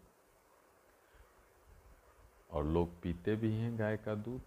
और 2.51 2.65
लोग 2.65 3.01
पीते 3.03 3.37
भी 3.37 3.53
हैं 3.55 3.79
गाय 3.79 3.97
का 3.97 4.15
दूध। 4.15 4.43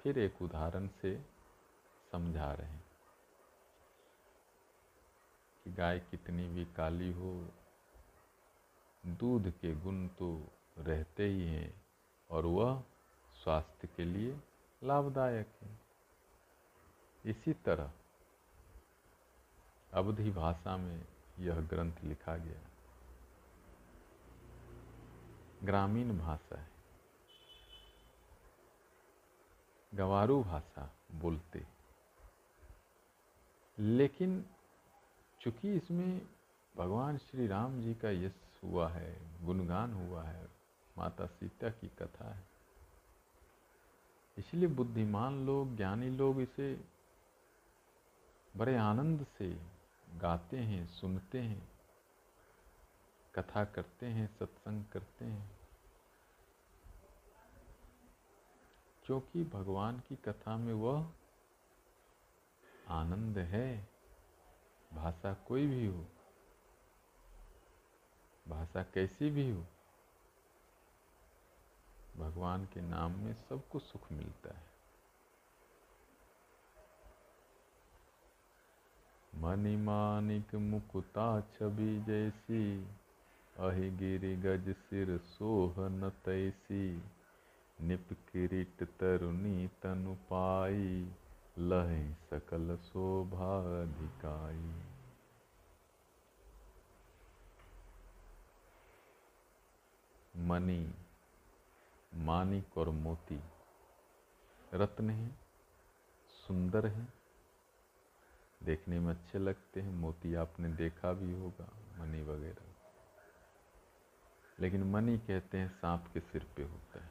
फिर 0.00 0.18
एक 0.18 0.42
उदाहरण 0.42 0.88
से 0.88 1.16
समझा 2.12 2.52
रहे 2.52 2.68
हैं 2.68 2.84
कि 5.64 5.72
गाय 5.72 5.98
कितनी 6.00 6.48
भी 6.48 6.64
काली 6.64 7.12
हो, 7.12 7.48
दूध 9.04 9.50
के 9.50 9.74
गुण 9.74 10.06
तो 10.08 10.48
रहते 10.78 11.26
ही 11.26 11.46
हैं 11.46 11.82
और 12.30 12.46
वह 12.46 12.82
स्वास्थ्य 13.34 13.88
के 13.96 14.04
लिए 14.04 14.40
लाभदायक 14.82 15.48
है। 15.62 15.78
इसी 17.24 17.52
तरह 17.52 17.92
अवधि 19.92 20.30
भाषा 20.30 20.76
में 20.76 21.11
यह 21.40 21.60
ग्रंथ 21.60 22.04
लिखा 22.04 22.36
गया 22.36 22.60
ग्रामीण 25.64 26.18
भाषा 26.18 26.58
है। 26.60 26.70
गवारू 29.92 30.42
भाषा 30.42 30.90
बोलते 31.12 31.66
लेकिन 33.78 34.44
चूँकि 35.40 35.74
इसमें 35.74 36.20
भगवान 36.74 37.18
श्री 37.18 37.46
राम 37.46 37.80
जी 37.82 37.94
का 37.94 38.10
यश 38.10 38.32
हुआ 38.64 38.88
है, 38.88 39.44
गुणगान 39.44 39.92
हुआ 39.94 40.22
है, 40.22 40.46
माता 40.98 41.26
सीता 41.26 41.70
की 41.70 41.88
कथा 41.98 42.32
है, 42.34 42.42
इसलिए 44.36 44.68
बुद्धिमान 44.68 45.44
लोग, 45.46 45.76
ज्ञानी 45.76 46.10
लोग 46.10 46.40
इसे 46.40 46.84
बड़े 48.56 48.76
आनंद 48.76 49.26
से 49.38 49.48
गाते 50.16 50.58
हैं, 50.58 50.86
सुनते 50.86 51.40
हैं, 51.40 51.72
कथा 53.34 53.64
करते 53.64 54.06
हैं, 54.06 54.36
सत्संग 54.36 54.84
करते 54.84 55.24
हैं। 55.24 55.58
क्योंकि 59.04 59.44
भगवान 59.44 60.00
की 60.00 60.16
कथा 60.16 60.56
में 60.56 60.74
वह 60.74 61.12
आनंद 62.88 63.38
है, 63.38 63.88
भाषा 64.92 65.34
कोई 65.34 65.66
भी 65.66 65.86
हो, 65.86 66.06
भाषा 68.48 68.82
कैसी 68.82 69.30
भी 69.30 69.50
हो, 69.50 69.66
भगवान 72.16 72.64
के 72.64 72.80
नाम 72.80 73.12
में 73.12 73.34
सबको 73.34 73.78
सुख 73.78 74.12
मिलता 74.12 74.58
है। 74.58 74.71
मणिमानिक 79.42 80.54
मुकुता 80.54 81.40
छवि 81.40 82.04
जैसी, 82.06 82.84
अहि 83.58 83.90
गिरि 83.90 84.36
गज 84.36 84.74
सिर 84.74 85.18
सोहन 85.18 86.12
तैसी। 86.24 87.02
निप 87.80 88.08
किरीट 88.12 88.84
तरुणी 89.00 89.68
तनु 89.82 90.14
पाई, 90.14 91.12
लहे 91.58 92.12
सकल 92.12 92.76
शोभा 92.76 93.82
अधिकाई। 93.82 94.82
मणि 100.36 100.94
मानिक 102.14 102.78
और 102.78 102.88
मोती, 102.88 103.40
रत्न 104.74 105.10
हैं, 105.10 105.40
सुंदर 106.28 106.86
हैं 106.86 107.21
देखने 108.62 109.00
में 109.00 109.14
अच्छे 109.14 109.38
लगते 109.38 109.80
हैं, 109.80 109.92
मोती 109.92 110.34
आपने 110.34 110.68
देखा 110.68 111.12
भी 111.12 111.32
होगा, 111.32 111.68
मनी 111.98 112.22
वगैरह। 112.22 112.64
लेकिन 114.60 114.82
मनी 114.82 115.18
कहते 115.18 115.58
हैं 115.58 115.68
सांप 115.68 116.10
के 116.14 116.20
सिर 116.20 116.46
पे 116.56 116.62
होता 116.62 117.04
है। 117.04 117.10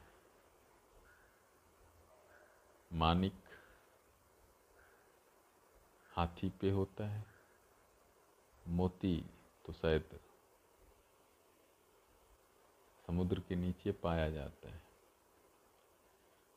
मानिक 2.92 3.34
हाथी 6.10 6.50
पे 6.50 6.70
होता 6.70 7.06
है, 7.06 7.24
मोती 8.68 9.24
तो 9.66 9.72
शायद 9.72 10.20
समुद्र 13.06 13.40
के 13.40 13.56
नीचे 13.56 13.92
पाया 13.92 14.30
जाता 14.30 14.68
है। 14.68 14.82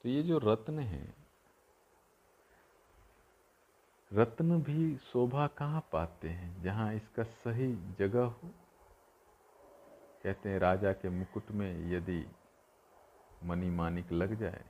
तो 0.03 0.09
ये 0.09 0.23
जो 0.23 0.37
रत्न 0.37 0.79
है 0.79 1.24
रत्न 4.15 4.61
भी 4.61 4.97
शोभा 4.97 5.47
कहाँ 5.47 5.89
पाते 5.91 6.29
हैं, 6.29 6.63
जहाँ 6.63 6.93
इसका 6.93 7.23
सही 7.23 7.75
जगह 7.99 8.23
हो? 8.23 8.51
कहते 10.23 10.49
हैं, 10.49 10.59
राजा 10.59 10.91
के 10.93 11.09
मुकुट 11.09 11.51
में 11.51 11.91
यदि 11.91 12.25
मनी 13.43 13.69
मानिक 13.69 14.11
लग 14.11 14.35
जाए 14.35 14.63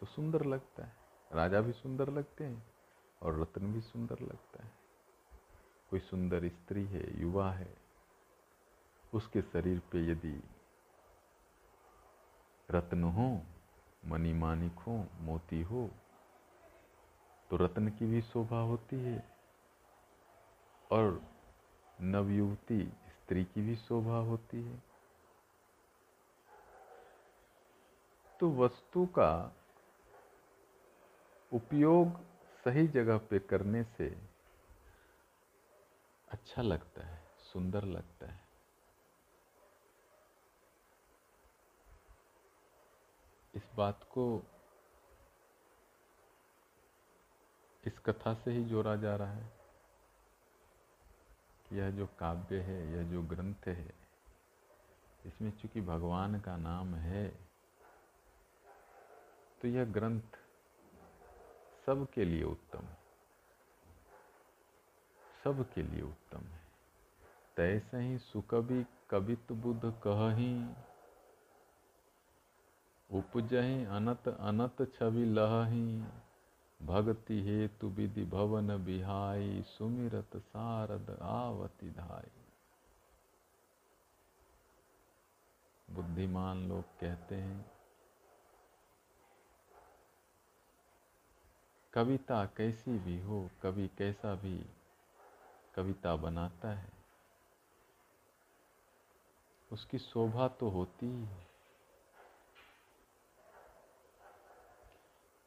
तो 0.00 0.06
सुंदर 0.06 0.44
लगता 0.44 0.84
है। 0.84 0.92
राजा 1.32 1.60
भी 1.60 1.72
सुंदर 1.72 2.10
लगते 2.10 2.44
हैं, 2.44 2.62
और 3.22 3.40
रत्न 3.40 3.72
भी 3.72 3.80
सुंदर 3.80 4.20
लगता 4.20 4.62
है। 4.64 4.70
कोई 5.90 6.00
सुंदर 6.00 6.48
स्त्री 6.48 6.84
है, 6.84 7.20
युवा 7.20 7.50
है, 7.52 7.74
उसके 9.14 9.42
शरीर 9.42 9.82
पे 9.92 10.06
यदि 10.06 10.42
रत्न 12.70 13.04
हो, 13.04 13.42
मनी 14.06 14.32
मानिक 14.32 14.78
हो, 14.78 15.06
मोती 15.20 15.62
हो 15.62 15.90
तो 17.52 17.56
रत्न 17.56 17.88
की 17.88 18.06
भी 18.06 18.22
शोभा 18.22 18.60
होती 18.60 18.96
है 18.96 19.24
और 20.90 21.22
नवयुवती 22.00 22.84
स्त्री 23.08 23.44
की 23.44 23.60
भी 23.60 23.76
शोभा 23.76 24.18
होती 24.18 24.62
है। 24.62 24.82
तो 28.40 28.50
वस्तु 28.50 29.06
का 29.06 29.56
उपयोग 31.52 32.20
सही 32.64 32.86
जगह 32.88 33.18
पे 33.18 33.38
करने 33.38 33.84
से 33.84 34.08
अच्छा 36.28 36.62
लगता 36.62 37.06
है, 37.06 37.22
सुंदर 37.52 37.84
लगता 37.84 38.32
है। 38.32 38.40
इस 43.54 43.70
बात 43.76 44.08
को 44.10 44.42
इस 47.84 47.98
कथा 47.98 48.34
से 48.34 48.50
ही 48.52 48.64
जोड़ा 48.64 48.96
जा 48.96 49.16
रहा 49.16 49.32
है। 49.32 49.50
यह 51.72 51.90
जो 51.90 52.06
काव्य 52.18 52.60
है, 52.60 52.92
यह 52.92 53.02
जो 53.02 53.22
ग्रंथ 53.22 53.68
है, 53.68 53.94
इसमें 55.26 55.50
चूँकि 55.50 55.80
भगवान 55.80 56.40
का 56.40 56.56
नाम 56.56 56.94
है 56.94 57.28
तो 59.62 59.68
यह 59.68 59.84
ग्रंथ 59.84 60.38
सबके 61.86 62.24
लिए 62.24 62.42
उत्तम 62.44 62.78
है। 62.78 62.98
सबके 65.44 65.82
लिए 65.82 66.02
उत्तम 66.02 66.38
है। 66.38 66.60
तैसे 67.56 67.98
ही 67.98 68.18
सुकवि 68.18 68.86
कवित 69.10 69.52
बुद्ध 69.52 69.82
कही, 70.06 70.74
उपजहि 73.10 73.84
अनत 73.84 74.28
अनत 74.28 74.76
छवि 74.94 75.24
लही। 75.24 76.04
भक्ति 76.82 77.42
हेतु 77.42 77.88
विधि 77.88 78.24
भवन 78.24 78.84
बिहाई, 78.84 79.62
सुमिरत 79.62 80.36
सारद 80.36 81.18
आवति 81.22 81.90
धाई। 81.90 82.30
बुद्धिमान 85.88 86.68
लोग 86.68 86.84
कहते 87.00 87.34
हैं, 87.34 87.64
कविता 91.92 92.44
कैसी 92.46 92.98
भी 92.98 93.20
हो, 93.20 93.50
कवि 93.62 93.88
कैसा 93.98 94.34
भी 94.34 94.58
कविता 95.74 96.16
बनाता 96.16 96.68
है। 96.68 96.92
उसकी 99.72 99.98
शोभा 99.98 100.48
तो 100.48 100.68
होती 100.68 101.06
ही 101.06 101.24
है, 101.24 101.46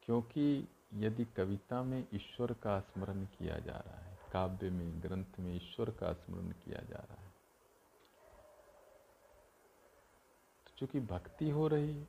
क्योंकि 0.02 0.68
यदि 0.92 1.24
कविता 1.36 1.82
में 1.82 2.06
ईश्वर 2.14 2.52
का 2.52 2.78
स्मरण 2.80 3.24
किया 3.28 3.58
जा 3.58 3.76
रहा 3.76 3.98
है, 3.98 4.18
काव्य 4.32 4.70
में, 4.70 5.02
ग्रंथ 5.02 5.38
में 5.40 5.54
ईश्वर 5.56 5.90
का 5.90 6.12
स्मरण 6.12 6.50
किया 6.64 6.80
जा 6.80 6.98
रहा 7.00 7.20
है 7.22 7.32
तो 10.66 10.72
चूँकि 10.78 11.00
भक्ति 11.06 11.50
हो 11.50 11.66
रही 11.68 12.04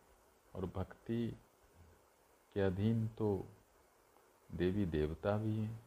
और 0.54 0.66
भक्ति 0.76 1.28
के 2.56 2.62
अधीन 2.62 3.08
तो 3.08 3.30
देवी 4.50 4.86
देवता 4.86 5.38
भी 5.38 5.56
हैं, 5.56 5.80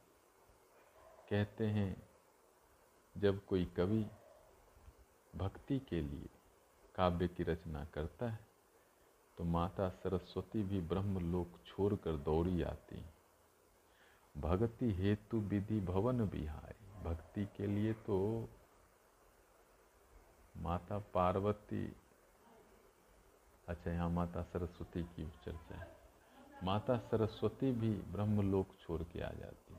कहते 1.31 1.67
हैं, 1.67 2.03
जब 3.17 3.45
कोई 3.47 3.65
कवि 3.77 4.05
भक्ति 5.35 5.79
के 5.79 6.01
लिए 6.01 6.29
काव्य 6.95 7.29
की 7.29 7.43
रचना 7.43 7.85
करता 7.85 8.31
है 8.31 8.50
तो 9.41 9.45
माता 9.45 9.89
सरस्वती 9.89 10.63
भी 10.63 10.81
ब्रह्म 10.81 11.21
लोक 11.33 11.53
छोड़कर 11.67 12.17
दौड़ी 12.17 12.63
आती। 12.63 12.97
भक्ति 14.35 14.91
हेतु 14.93 15.39
विधि 15.41 15.81
भवन 15.81 16.19
बिहारी। 16.29 17.05
भक्ति 17.05 17.45
के 17.57 17.67
लिए 17.67 17.93
तो 17.93 18.19
माता 20.57 20.99
पार्वती 21.15 21.97
अच्छा 23.69 23.91
यहाँ 23.91 24.11
माता 24.11 24.43
सरस्वती 24.43 25.03
की 25.03 25.27
चर्चा 25.45 25.81
है। 25.81 25.89
माता 26.65 26.99
सरस्वती 26.99 27.73
भी 27.73 27.95
ब्रह्मलोक 28.13 28.77
छोड़ 28.81 29.03
के 29.03 29.23
आ 29.23 29.31
जाती। 29.31 29.75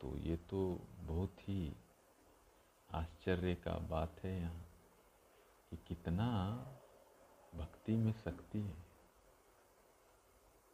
तो 0.00 0.16
ये 0.18 0.36
तो 0.36 0.80
बहुत 1.02 1.48
ही 1.48 1.72
आश्चर्य 2.90 3.54
का 3.54 3.78
बात 3.90 4.24
है 4.24 4.40
यहाँ 4.40 4.66
कि 5.70 5.76
कितना 5.88 6.26
भक्ति 7.54 7.96
में 7.96 8.12
शक्ति 8.12 8.58
है 8.58 8.76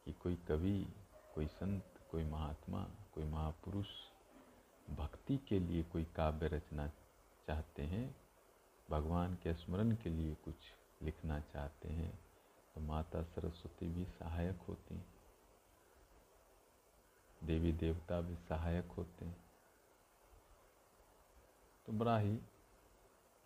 कि 0.05 0.13
कोई 0.13 0.35
कवि, 0.35 0.93
कोई 1.35 1.47
संत, 1.47 1.85
कोई 2.11 2.23
महात्मा, 2.23 2.83
कोई 2.83 3.23
महापुरुष 3.23 3.87
भक्ति 4.89 5.37
के 5.37 5.59
लिए 5.59 5.83
कोई 5.83 6.03
काव्य 6.03 6.47
रचना 6.47 6.87
चाहते 7.47 7.83
हैं, 7.83 8.15
भगवान 8.89 9.35
के 9.35 9.53
स्मरण 9.53 9.95
के 9.95 10.09
लिए 10.09 10.35
कुछ 10.35 10.55
लिखना 11.01 11.39
चाहते 11.39 11.89
हैं 11.89 12.19
तो 12.75 12.81
माता 12.81 13.23
सरस्वती 13.23 13.89
भी 13.89 14.05
सहायक 14.05 14.57
होती 14.57 14.95
हैं। 14.95 15.13
देवी 17.43 17.71
देवता 17.71 18.21
भी 18.21 18.35
सहायक 18.35 18.85
होते 18.85 19.25
हैं। 19.25 19.45
तो 21.85 21.93
बड़ा 21.93 22.17
ही 22.17 22.39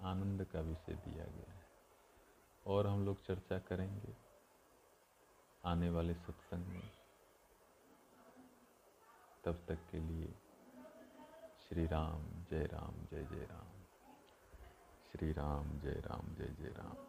आनंद 0.01 0.45
का 0.45 0.61
विषय 0.61 0.93
दिया 0.93 1.25
गया 1.25 1.53
है। 1.53 1.58
और 2.65 2.87
हम 2.87 3.05
लोग 3.05 3.25
चर्चा 3.25 3.59
करेंगे 3.59 4.15
आने 5.65 5.89
वाले 5.89 6.13
सत्संग 6.13 6.65
में। 6.65 6.91
तब 9.43 9.65
तक 9.67 9.77
के 9.91 9.99
लिए 9.99 10.33
श्री 11.69 11.85
राम 11.85 12.23
जय 12.51 12.65
राम 12.65 12.93
जय 13.11 13.23
जय 13.23 13.45
राम। 13.45 13.67
श्री 15.11 15.31
राम 15.31 15.79
जय 15.79 15.93
राम 15.93 16.35
जय 16.35 16.45
जय 16.45 16.69
राम। 16.69 17.08